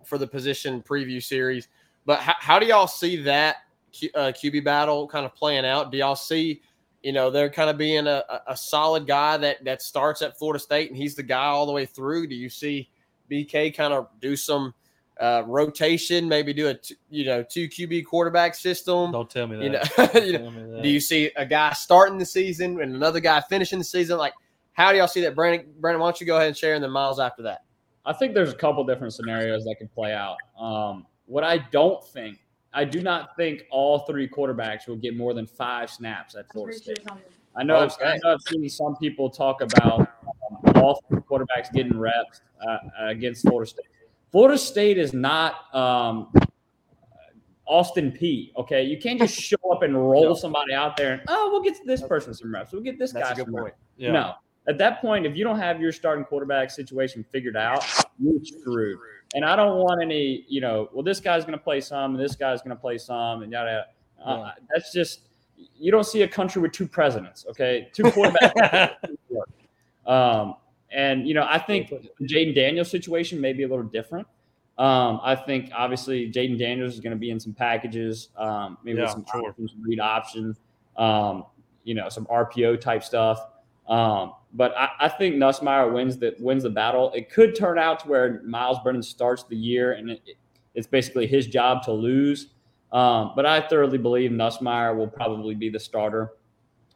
[0.04, 1.68] for the position preview series.
[2.06, 3.56] But how, how do y'all see that
[3.92, 5.90] Q, uh, QB battle kind of playing out?
[5.92, 6.62] Do y'all see,
[7.02, 10.38] you know, they're kind of being a, a- a solid guy that that starts at
[10.38, 12.26] Florida State and he's the guy all the way through?
[12.28, 12.88] Do you see
[13.30, 14.74] BK kind of do some
[15.20, 19.12] uh, rotation, maybe do a t- you know two QB quarterback system?
[19.12, 20.14] don't tell me that.
[20.14, 20.82] You know, you know, me that.
[20.82, 24.16] do you see a guy starting the season and another guy finishing the season?
[24.18, 24.32] Like,
[24.72, 25.66] how do y'all see that, Brandon?
[25.78, 27.64] Brandon, why don't you go ahead and share, and then Miles after that?
[28.06, 30.36] I think there's a couple different scenarios that can play out.
[30.58, 32.38] Um, what I don't think,
[32.72, 36.78] I do not think all three quarterbacks will get more than five snaps at Florida
[36.78, 37.00] State.
[37.56, 41.72] I know, I've, I know I've seen some people talk about um, all three quarterbacks
[41.72, 43.86] getting reps uh, against Florida State.
[44.30, 46.32] Florida State is not um,
[47.66, 48.52] Austin Peay.
[48.56, 51.84] Okay, you can't just show up and roll somebody out there and oh, we'll get
[51.84, 52.72] this person some reps.
[52.72, 53.64] We'll get this That's guy a good some point.
[53.64, 53.78] reps.
[53.96, 54.12] Yeah.
[54.12, 54.34] No.
[54.68, 57.84] At that point, if you don't have your starting quarterback situation figured out,
[58.20, 58.98] you're screwed.
[59.34, 62.22] And I don't want any, you know, well, this guy's going to play some, and
[62.22, 63.86] this guy's going to play some, and yada.
[64.18, 64.30] yada.
[64.30, 65.20] Uh, That's just
[65.78, 67.46] you don't see a country with two presidents.
[67.48, 68.94] Okay, two quarterbacks.
[70.06, 70.56] um,
[70.92, 74.26] and you know, I think Jayden Daniels' situation may be a little different.
[74.78, 78.98] Um, I think obviously Jayden Daniels is going to be in some packages, um, maybe
[78.98, 79.50] Yeah, with some sure.
[79.50, 80.56] options, read option,
[80.96, 81.44] um,
[81.84, 83.40] you know, some RPO type stuff.
[83.86, 87.12] Um, but I, I think Nussmeier wins the wins the battle.
[87.12, 90.22] It could turn out to where Myles Brennan starts the year, and it,
[90.74, 92.48] it's basically his job to lose.
[92.92, 96.32] Um, but I thoroughly believe Nussmeier will probably be the starter,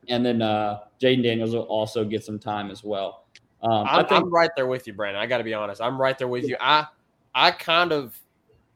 [0.09, 3.27] and then uh, Jayden Daniels will also get some time as well.
[3.63, 5.23] Um, I I'm, think I'm right there with you, Brandon.
[5.23, 5.81] I got to be honest.
[5.81, 6.57] I'm right there with you.
[6.61, 6.87] I
[7.35, 8.19] I kind of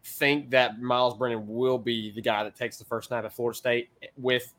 [0.05, 3.57] think that Myles Brennan will be the guy that takes the first snap at Florida
[3.57, 4.55] State with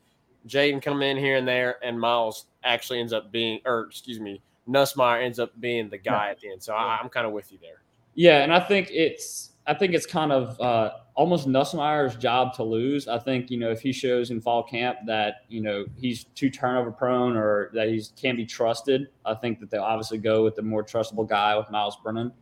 [0.47, 4.41] Jayden coming in here and there, and Myles actually ends up being, or excuse me,
[4.68, 6.62] Nussmeier ends up being the guy at the end.
[6.62, 7.82] So I, I'm kind of with you there.
[8.14, 12.64] Yeah, and I think it's I think it's kind of uh, almost Nussmeier's job to
[12.64, 13.07] lose.
[13.07, 16.49] I think you know if he shows in fall camp that you know he's too
[16.49, 20.55] turnover prone or that he can't be trusted, I think that they'll obviously go with
[20.55, 22.34] the more trustable guy with Myles Brennan.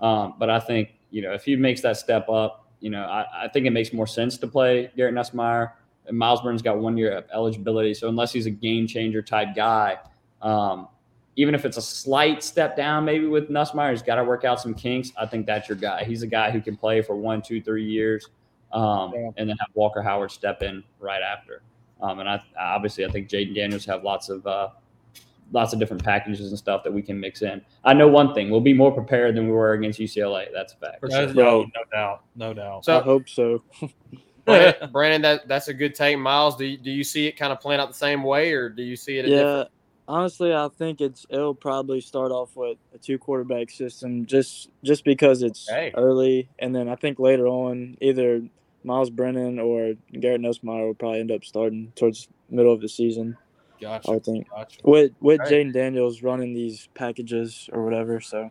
[0.00, 3.26] Um, but I think you know if he makes that step up, you know I,
[3.44, 5.72] I think it makes more sense to play Garrett Nussmeier.
[6.08, 9.22] And Miles burns has got one year of eligibility, so unless he's a game changer
[9.22, 9.98] type guy,
[10.42, 10.88] um,
[11.36, 14.60] even if it's a slight step down, maybe with Nussmeier, he's got to work out
[14.60, 15.12] some kinks.
[15.18, 16.04] I think that's your guy.
[16.04, 18.28] He's a guy who can play for one, two, three years,
[18.72, 21.62] um, and then have Walker Howard step in right after.
[22.00, 24.70] Um, and I obviously I think Jayden Daniels have lots of uh,
[25.52, 27.62] lots of different packages and stuff that we can mix in.
[27.84, 30.46] I know one thing: we'll be more prepared than we were against UCLA.
[30.52, 31.00] That's a fact.
[31.00, 31.26] For sure.
[31.32, 32.88] no, no doubt, no doubt.
[32.88, 33.62] I hope so.
[34.46, 36.18] Brandon, Brandon, that that's a good take.
[36.18, 38.68] Miles, do you, do you see it kind of playing out the same way, or
[38.68, 39.26] do you see it?
[39.26, 39.68] A Yeah, different?
[40.08, 45.04] honestly, I think it's it'll probably start off with a two quarterback system, just just
[45.04, 45.92] because it's Hey.
[45.96, 48.42] early, and then I think later on either
[48.84, 53.36] Myles Brennan or Garrett Nussmeier will probably end up starting towards middle of the season.
[53.80, 54.12] Gotcha.
[54.12, 54.80] I think Gotcha.
[54.84, 55.50] with with Right.
[55.50, 58.20] Jayden Daniels running these packages or whatever.
[58.20, 58.50] So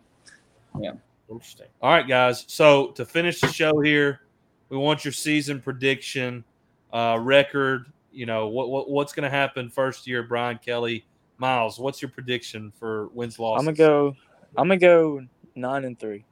[0.78, 0.92] yeah,
[1.30, 1.66] Interesting.
[1.80, 2.44] All right, guys.
[2.48, 4.20] So to finish the show here,
[4.68, 6.44] we want your season prediction,
[6.92, 7.86] uh, record.
[8.12, 11.06] You know what, what what's going to happen first year, Brian Kelly,
[11.38, 11.78] Miles.
[11.78, 13.66] What's your prediction for wins losses?
[13.66, 14.16] I'm gonna go.
[14.56, 15.22] I'm gonna go
[15.54, 16.24] nine and three.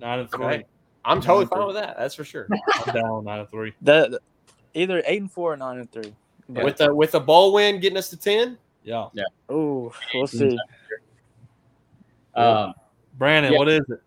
[0.00, 0.44] nine and three.
[0.44, 0.64] Okay.
[1.06, 1.96] I'm totally Nine fine with that.
[1.98, 2.48] That's for sure.
[2.86, 3.72] I'm down nine and three.
[3.82, 4.18] That
[4.74, 6.14] either eight and four or nine and three.
[6.48, 8.58] But, With a with the bowl win getting us to ten.
[8.82, 9.06] Yeah,
[9.48, 10.58] oh, we'll see.
[12.34, 12.74] Um,
[13.16, 13.58] Brandon, Yeah.
[13.58, 14.00] what is it?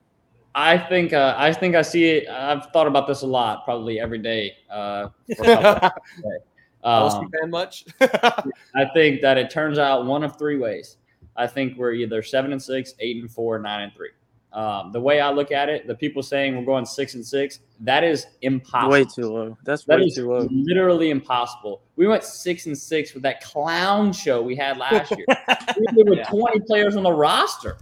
[0.60, 2.28] I think uh, I think I see it.
[2.28, 4.54] I've thought about this a lot, probably every day.
[4.72, 5.82] Uh, for a couple of
[6.24, 6.42] days.
[6.84, 7.86] LSU Um, fan much?
[8.02, 10.98] I think that it turns out one of three ways.
[11.36, 14.10] I think we're either seven and six, eight and four, nine and three.
[14.54, 17.60] Um, the way I look at it, the people saying we're going six and six,
[17.82, 18.92] that is impossible.
[18.92, 19.58] Way too low.
[19.64, 20.48] That's That way is too low.
[20.50, 21.82] literally impossible.
[21.98, 25.26] We went six and six with that clown show we had last year.
[25.78, 26.30] we did with Yeah.
[26.30, 27.78] 20 players on the roster.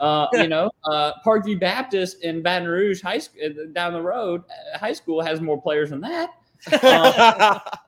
[0.00, 4.42] Uh, you know, uh, Parkview Baptist in Baton Rouge High School down the road,
[4.74, 6.30] uh, high school has more players than that.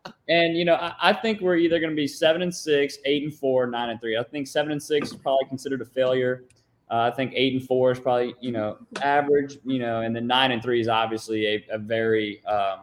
[0.28, 3.22] And you know, I, I think we're either going to be seven and six, eight
[3.22, 4.16] and four, nine and three.
[4.16, 6.44] I think seven and six is probably considered a failure.
[6.90, 9.58] Uh, I think eight and four is probably you know average.
[9.64, 12.80] You know, and then nine and three is obviously a, a very um,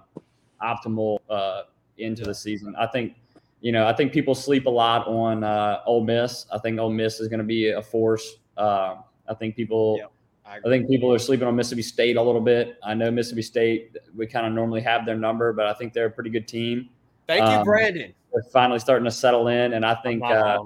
[0.61, 1.63] optimal uh,
[1.97, 2.75] to the season.
[2.77, 3.15] I think
[3.61, 6.47] you know I think people sleep a lot on uh, Ole Miss.
[6.51, 8.37] I think Ole Miss is going to be a force.
[8.57, 9.97] Um I think people.
[9.99, 10.11] Yep.
[10.47, 12.77] I think people are sleeping on Mississippi State a little bit.
[12.83, 16.05] I know Mississippi State, we kind of normally have their number, but I think they're
[16.05, 16.89] a pretty good team.
[17.25, 18.13] Thank you, Um, Brandon.
[18.31, 20.59] They're finally starting to settle in, and I think uh,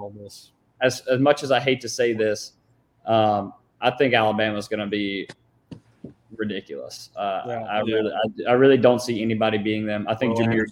[0.82, 2.54] as as much as I hate to say this,
[3.06, 5.30] um, I think Alabama's going to be
[6.36, 7.10] ridiculous.
[7.16, 7.94] Uh, Yeah, I yeah.
[7.96, 10.06] really, I, I really don't see anybody beating them.
[10.10, 10.66] I think Well, Jahmyr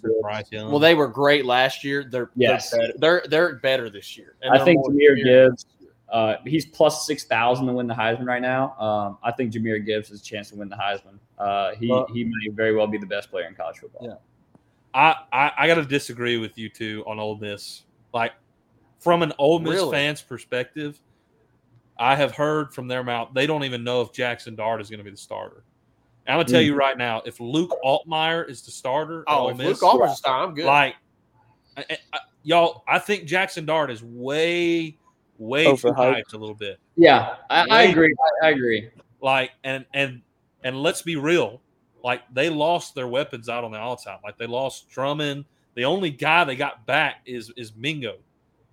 [0.50, 0.70] Gibbs.
[0.70, 2.04] Well, they were great last year.
[2.10, 2.70] They're Yes.
[2.70, 2.94] they're better.
[2.98, 4.34] They're, they're better this year.
[4.42, 5.66] And I think more Jahmyr experienced.
[5.66, 5.77] Gibbs.
[6.10, 8.74] Uh, he's plus six thousand to win the Heisman right now.
[8.78, 11.18] Um, I think Jahmyr Gibbs has a chance to win the Heisman.
[11.38, 14.06] Uh, he Well- he may very well be the best player in college football.
[14.06, 14.14] Yeah.
[14.94, 17.82] I, I, I got to disagree with you two on Ole Miss.
[18.14, 18.32] Like,
[19.00, 19.90] from an Ole Miss Really?
[19.92, 20.98] fan's perspective,
[21.98, 24.98] I have heard from their mouth they don't even know if Jackson Dart is going
[24.98, 25.62] to be the starter.
[26.26, 26.66] And I'm gonna tell Mm.
[26.66, 30.54] you right now, if Luke Altmyer is the starter, Oh, Ole Miss, Luke Auburn's I'm
[30.54, 30.64] good.
[30.64, 30.94] like,
[31.76, 34.96] I, I- y'all, I think Jackson Dart is way,
[35.38, 35.96] way too Overhyped.
[36.16, 36.78] hyped a little bit.
[36.96, 38.14] Yeah, I, I agree.
[38.42, 38.90] I, I agree.
[39.20, 40.22] Like, and and
[40.64, 41.60] and let's be real,
[42.04, 44.18] like they lost their weapons out on the outside.
[44.24, 45.44] Like they lost Drummond.
[45.74, 48.16] The only guy they got back is is Mingo.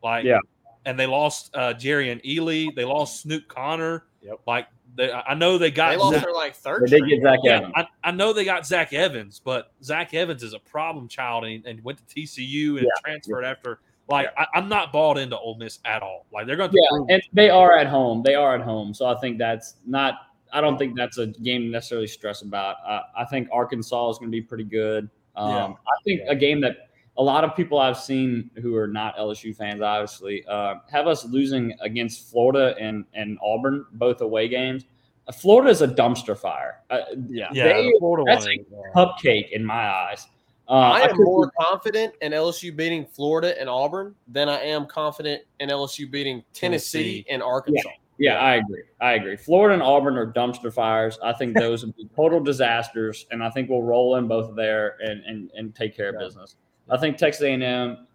[0.04, 0.40] Like, Yeah.
[0.86, 2.74] and they lost uh, Jerrion Ealy.
[2.76, 4.06] They lost Snoop Conner.
[4.22, 4.40] Yep.
[4.48, 5.92] Like they, I I know they got.
[5.92, 6.88] they lost Zach- their like third.
[6.90, 7.74] They did get Zach yeah, Evans.
[7.76, 11.66] I, I know they got Zach Evans, but Zach Evans is a problem child and,
[11.66, 12.90] and went to TCU and Yeah.
[13.04, 13.80] transferred after.
[14.08, 16.26] Like I, I'm not bought into Ole Miss at all.
[16.32, 18.22] Like they're going to Yeah, prove and they are at home.
[18.24, 20.16] They are at home, so I think that's not.
[20.54, 22.78] I don't think that's a game to necessarily stress about.
[22.88, 25.10] Uh, I think Arkansas is going to be pretty good.
[25.36, 25.66] Um, Yeah.
[25.68, 26.78] I think a game that
[27.18, 31.26] a lot of people I've seen who are not LSU fans, obviously, uh, have us
[31.26, 34.86] losing against Florida and and Auburn, both away games.
[35.28, 36.84] Uh, Florida is a dumpster fire.
[36.92, 37.48] Uh, Yeah.
[37.52, 38.60] Yeah, they- the Florida that's one
[38.96, 40.28] a uh, cupcake in my eyes.
[40.68, 44.86] Uh, I am could- more confident in LSU beating Florida and Auburn than I am
[44.88, 47.26] confident in LSU beating Tennessee, Tennessee.
[47.30, 47.90] and Arkansas.
[48.18, 48.84] Yeah, I agree.
[49.02, 49.36] I agree.
[49.36, 51.20] Florida and Auburn are dumpster fires.
[51.22, 54.98] I think those would be total disasters, and I think we'll roll in both there
[55.02, 56.56] and and, and take care of business.
[56.90, 58.08] I think Texas A&M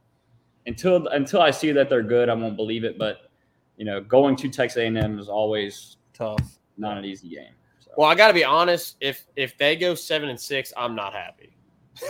[0.67, 2.99] until until I see that they're good, I won't believe it.
[2.99, 3.31] But
[3.77, 6.59] you know, going to Texas A&M is always tough.
[6.77, 7.53] not an easy game.
[7.81, 7.91] So.
[7.97, 8.97] Well, I got to be honest.
[9.01, 11.57] If if they go seven and six, I'm not happy.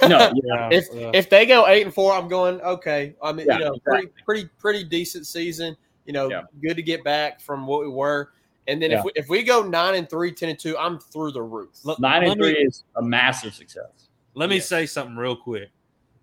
[0.02, 1.10] No, Yeah, If yeah.
[1.14, 3.14] if they go eight and four, I'm going okay.
[3.22, 5.76] I mean, Yeah, you know, pretty pretty pretty decent season.
[6.06, 6.42] You know, Yeah.
[6.62, 8.32] good to get back from what we were.
[8.66, 8.98] And then Yeah.
[8.98, 11.70] if we, if we go nine and three, 10 and two, I'm through the roof.
[11.84, 14.08] Look, nine let and me- three is a massive success.
[14.34, 14.68] Let me Yes.
[14.68, 15.70] say something real quick,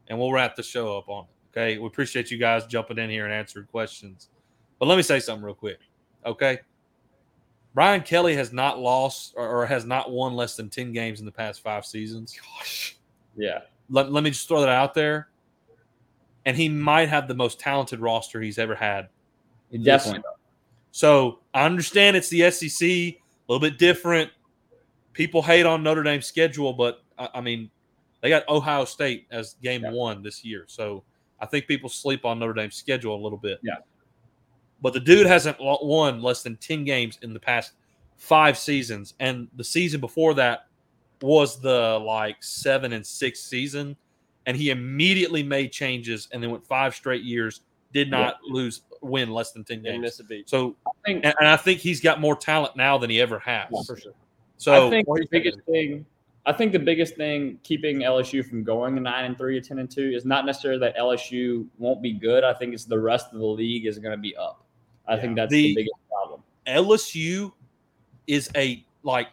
[0.08, 1.30] and we'll wrap the show up on it.
[1.58, 4.30] Okay, we appreciate you guys jumping in here and answering questions.
[4.80, 5.80] But let me say something real quick.
[6.26, 6.60] Okay,
[7.74, 11.26] Brian Kelly has not lost or, or has not won less than ten games in
[11.26, 12.38] the past five seasons.
[12.58, 12.97] Gosh.
[13.38, 13.60] Yeah,
[13.90, 15.30] Let, let me just throw that out there.
[16.46, 19.10] And he might have the most talented roster he's ever had
[19.84, 20.24] definitely.
[20.92, 23.18] So I understand it's the SEC, a
[23.48, 24.32] little bit different.
[25.14, 27.70] People hate on Notre Dame's schedule, but I, I mean,
[28.22, 29.92] they got Ohio State as game Yeah.
[29.92, 30.66] one this year.
[30.68, 31.04] So
[31.40, 33.60] I think people sleep on Notre Dame's schedule a little bit.
[33.62, 33.76] Yeah.
[34.82, 37.74] But the dude hasn't won less than 10 games in the past
[38.18, 39.16] five seasons.
[39.20, 40.67] And the season before that
[41.22, 43.96] was the like seven and six season.
[44.46, 47.62] And he immediately made changes and then went five straight years,
[47.92, 50.02] did not lose, win less than 10 games.
[50.02, 50.50] miss a beat.
[50.50, 53.40] So, I think, and, and I think he's got more talent now than he ever
[53.40, 53.68] has.
[53.72, 54.14] Yeah, for sure.
[54.58, 56.06] So, I think the biggest thing.
[56.46, 59.80] I think the biggest thing keeping LSU from going to nine and three or ten
[59.80, 62.46] and two is not necessarily that LSU won't be good.
[62.46, 64.64] I think it's the rest of the league is going to be up.
[65.10, 66.42] I think that's the, The- biggest problem.
[66.66, 67.52] LSU
[68.28, 69.28] is a like,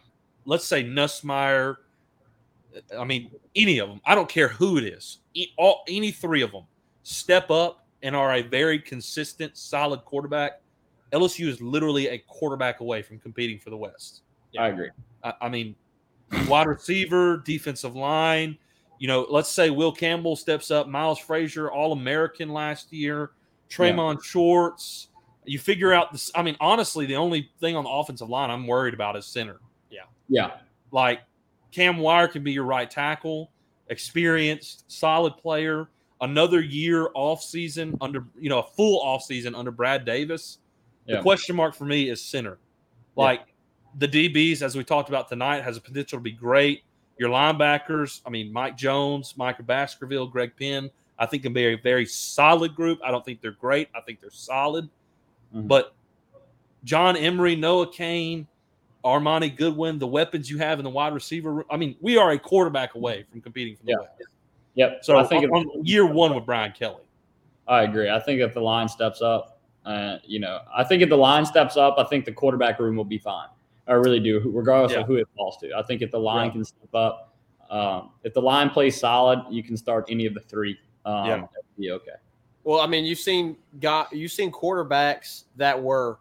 [0.45, 1.77] let's say Nussmeier.
[2.97, 4.01] I mean, any of them.
[4.05, 5.19] I don't care who it is.
[5.57, 6.63] All, any three of them
[7.03, 10.61] step up and are a very consistent, solid quarterback.
[11.11, 14.21] LSU is literally a quarterback away from competing for the West.
[14.57, 14.89] I agree.
[15.23, 15.75] I, I mean,
[16.47, 18.57] wide receiver, defensive line.
[18.99, 23.31] You know, let's say Will Campbell steps up, Miles Frazier, All American last year,
[23.69, 25.09] Tremont Shorts.
[25.43, 26.31] You figure out this.
[26.33, 29.59] I mean, honestly, the only thing on the offensive line I'm worried about is center.
[30.27, 30.51] Yeah,
[30.91, 31.21] Like
[31.71, 33.51] Cam Wire can be your right tackle,
[33.89, 35.89] experienced, solid player.
[36.21, 40.59] Another year off season under, you know, a full off season under Brad Davis.
[41.05, 42.57] The question mark for me is center.
[43.15, 43.41] Like
[43.99, 46.83] the DBs, as we talked about tonight, has a potential to be great.
[47.17, 51.75] Your linebackers, I mean, Mike Jones, Micah Baskerville, Greg Penn, I think can be a
[51.75, 52.99] very solid group.
[53.05, 53.89] I don't think they're great.
[53.95, 54.89] I think they're solid.
[55.53, 55.67] Mhm.
[55.67, 55.93] But
[56.83, 58.47] John Emery, Noah Cain,
[59.05, 61.65] Armoni Goodwin, the weapons you have in the wide receiver room.
[61.69, 63.97] I mean, we are a quarterback away from competing for the Yeah.
[63.99, 64.11] West.
[64.73, 64.99] yep.
[65.03, 67.03] So I think on, on year one with Brian Kelly.
[67.67, 68.09] I agree.
[68.09, 71.45] I think if the line steps up, uh, you know, I think if the line
[71.45, 73.47] steps up, I think the quarterback room will be fine.
[73.87, 75.01] I really do, regardless Yeah.
[75.01, 75.71] of who it falls to.
[75.77, 76.51] I think if the line Yeah.
[76.53, 77.35] can step up,
[77.69, 80.79] um, if the line plays solid, you can start any of the three.
[81.05, 81.45] Um, Yeah.
[81.77, 82.11] Be okay.
[82.63, 86.17] Well, I mean, you've seen got you've seen quarterbacks that were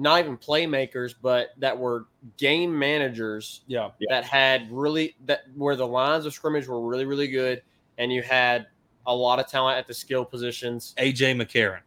[0.00, 2.06] not even playmakers, but that were
[2.38, 3.90] game managers Yeah.
[4.08, 7.62] that had really that where the lines of scrimmage were really really good,
[7.98, 8.66] and you had
[9.06, 10.94] a lot of talent at the skill positions.
[10.98, 11.80] AJ McCarron.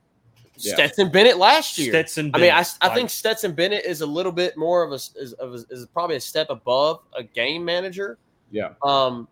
[0.58, 0.76] Yeah.
[0.76, 1.92] Stetson Bennett last year.
[1.92, 4.92] Stetson I mean, I, I Like, think Stetson Bennett is a little bit more of
[4.92, 8.20] a is, of a, is probably a step above a game manager.
[8.52, 8.74] Yeah.
[8.84, 9.28] Um,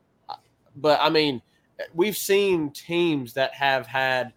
[0.78, 1.42] but I mean,
[1.94, 4.34] we've seen teams that have had,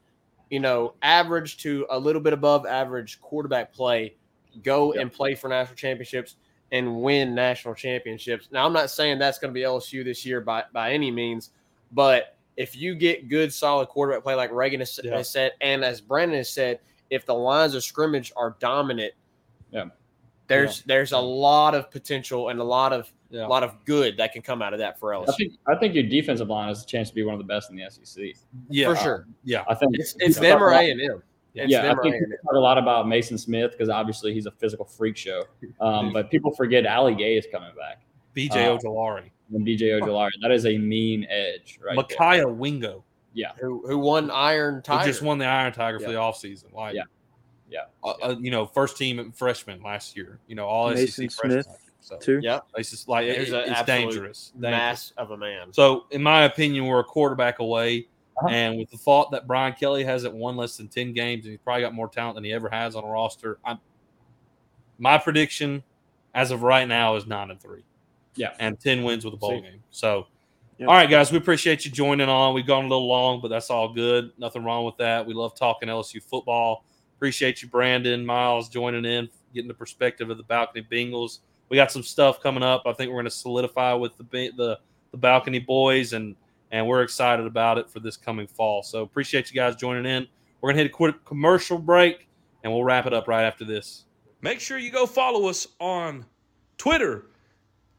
[0.51, 4.17] you know, average to a little bit above average quarterback play
[4.63, 5.03] go Yeah.
[5.03, 6.37] and play for national championships
[6.73, 8.49] and win national championships.
[8.51, 11.51] Now, I'm not saying that's going to be LSU this year by by any means,
[11.93, 15.17] but if you get good, solid quarterback play, like Reagan has, Yeah.
[15.17, 16.79] has said, and as Brandon has said,
[17.11, 19.13] if the lines of scrimmage are dominant,
[19.73, 19.87] Yeah.
[20.47, 23.47] there's there's a lot of potential and a lot of Yeah.
[23.47, 25.37] a lot of good that can come out of that for I LSU.
[25.37, 27.71] think I think your defensive line has a chance to be one of the best
[27.71, 28.35] in the SEC.
[28.69, 29.27] yeah, for sure.
[29.45, 31.23] yeah, I think It's it's people them or a A and M.
[31.55, 32.25] It's yeah, I think A&M.
[32.25, 35.45] people talk a lot about Maason Smith because obviously he's a physical freak show.
[35.81, 38.03] Um, but people forget Ali Gaye is coming back.
[38.35, 41.95] BJ Uh, Ojulari, And DJ Ojulari, that is a mean edge, right?
[42.09, 42.19] there.
[42.19, 45.07] Mekhi Wingo, Yeah, Who who won Iron who Tiger?
[45.11, 46.13] just won the Iron Tiger for Yeah.
[46.13, 46.73] the offseason.
[46.73, 47.03] Like, Yeah.
[47.71, 47.85] Yeah.
[48.03, 50.39] uh, uh, you know, first team freshman last year.
[50.49, 51.63] You know, all Maason SEC freshmen.
[51.65, 52.41] Smith, So too.
[52.43, 54.51] Yep, it's just like it- it's absolute dangerous.
[54.51, 54.53] dangerous.
[54.57, 55.73] mass of a man.
[55.73, 58.09] So, in my opinion, we're a quarterback away.
[58.39, 58.49] Uh-huh.
[58.49, 61.61] And with the thought that Brian Kelly hasn't won less than 10 games and he's
[61.63, 63.79] probably got more talent than he ever has on a roster, I'm,
[64.99, 65.83] my prediction
[66.35, 67.85] as of right now is 9 and 3
[68.37, 68.55] yeah.
[68.59, 69.61] and 10 wins with a bowl See.
[69.61, 69.83] game.
[69.91, 70.27] So,
[70.79, 70.89] Yep.
[70.89, 72.53] all right, guys, we appreciate you joining on.
[72.53, 74.33] We've gone a little long, but that's all good.
[74.39, 75.25] Nothing wrong with that.
[75.25, 76.85] We love talking LSU football.
[77.17, 81.39] Appreciate you, Brandon, Miles, joining in, getting the perspective of the balcony Bengals.
[81.69, 82.83] We got some stuff coming up.
[82.87, 84.25] I think we're going to solidify with the
[84.57, 84.79] the
[85.13, 86.35] the balcony boys, and
[86.75, 88.83] and we're excited about it for this coming fall.
[88.83, 90.27] So appreciate you guys joining in.
[90.61, 92.27] We're gonna hit a quick commercial break,
[92.65, 94.07] and we'll wrap it up right after this.
[94.43, 96.27] Make sure you go follow us on
[96.77, 97.27] Twitter,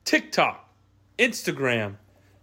[0.03, 0.75] TikTok,
[1.17, 1.95] Instagram,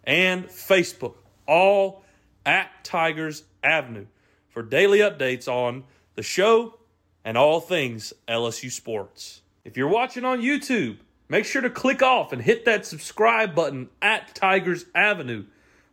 [0.04, 2.02] and Facebook, all
[2.46, 4.06] at Tigers Avenue
[4.48, 5.84] for daily updates on
[6.14, 6.78] the show
[7.26, 9.42] and all things LSU sports.
[9.66, 10.96] If you're watching on YouTube,
[11.28, 15.44] make sure to click off and hit that subscribe button at Tigers Avenue.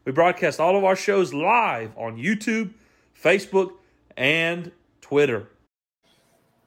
[0.09, 2.71] We broadcast all of our shows live on YouTube,
[3.15, 3.73] Facebook,
[4.17, 4.71] and
[5.01, 5.49] Twitter.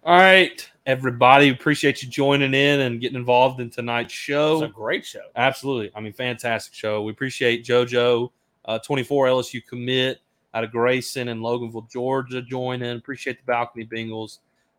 [0.04, 1.48] All right, everybody.
[1.48, 4.62] Appreciate you joining in and getting involved in tonight's show.
[4.62, 5.24] It's a great show.
[5.34, 5.90] Absolutely.
[5.96, 7.02] I mean, fantastic show.
[7.02, 8.30] We appreciate JoJo,
[8.66, 10.20] uh, 24 LSU commit
[10.54, 12.96] out of Grayson and Loganville, Georgia, joining.
[12.96, 14.38] Appreciate the Balcony Bengals.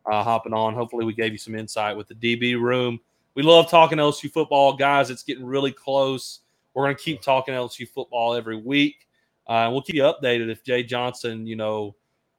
[0.09, 0.73] uh, hopping on.
[0.73, 2.97] Hopefully, we gave you some insight with the DB room.
[3.35, 5.09] We love talking LSU football, guys.
[5.09, 6.39] It's getting really close.
[6.73, 9.07] We're going to keep talking LSU football every week.
[9.45, 11.95] Uh, we'll keep you updated if Jay Johnson, you know,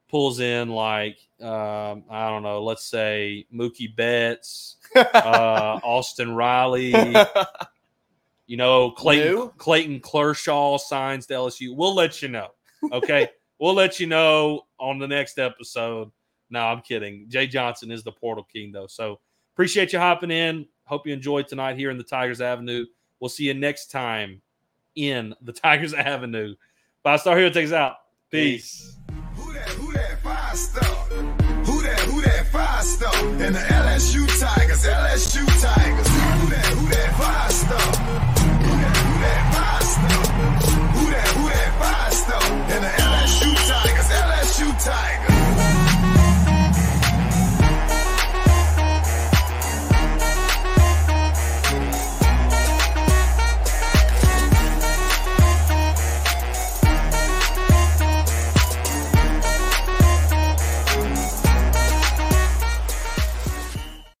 [0.09, 6.95] pulls in like um, I don't know, let's say Mookie Betts, uh, Austin Riley,
[8.47, 9.53] you know, Clayton New?
[9.57, 11.75] Clayton Kershaw signs to LSU.
[11.75, 12.49] We'll let you know.
[12.91, 13.27] Okay,
[13.59, 16.11] we'll let you know on the next episode.
[16.49, 17.25] No, I'm kidding.
[17.27, 18.87] Jay Johnson is the Portal King, though.
[18.87, 19.19] So
[19.53, 20.67] appreciate you hopping in.
[20.85, 22.85] Hope you enjoyed tonight here in the Tigers Avenue.
[23.19, 24.41] We'll see you next time
[24.95, 26.55] in the Tigers Avenue.
[27.03, 27.95] Five Star Hero takes out.
[28.31, 28.97] Peace.
[29.35, 30.83] Who that, who that five star?
[30.83, 33.15] Who that, who that five star?
[33.15, 36.04] And the LSU Tigers, LSU Tigers.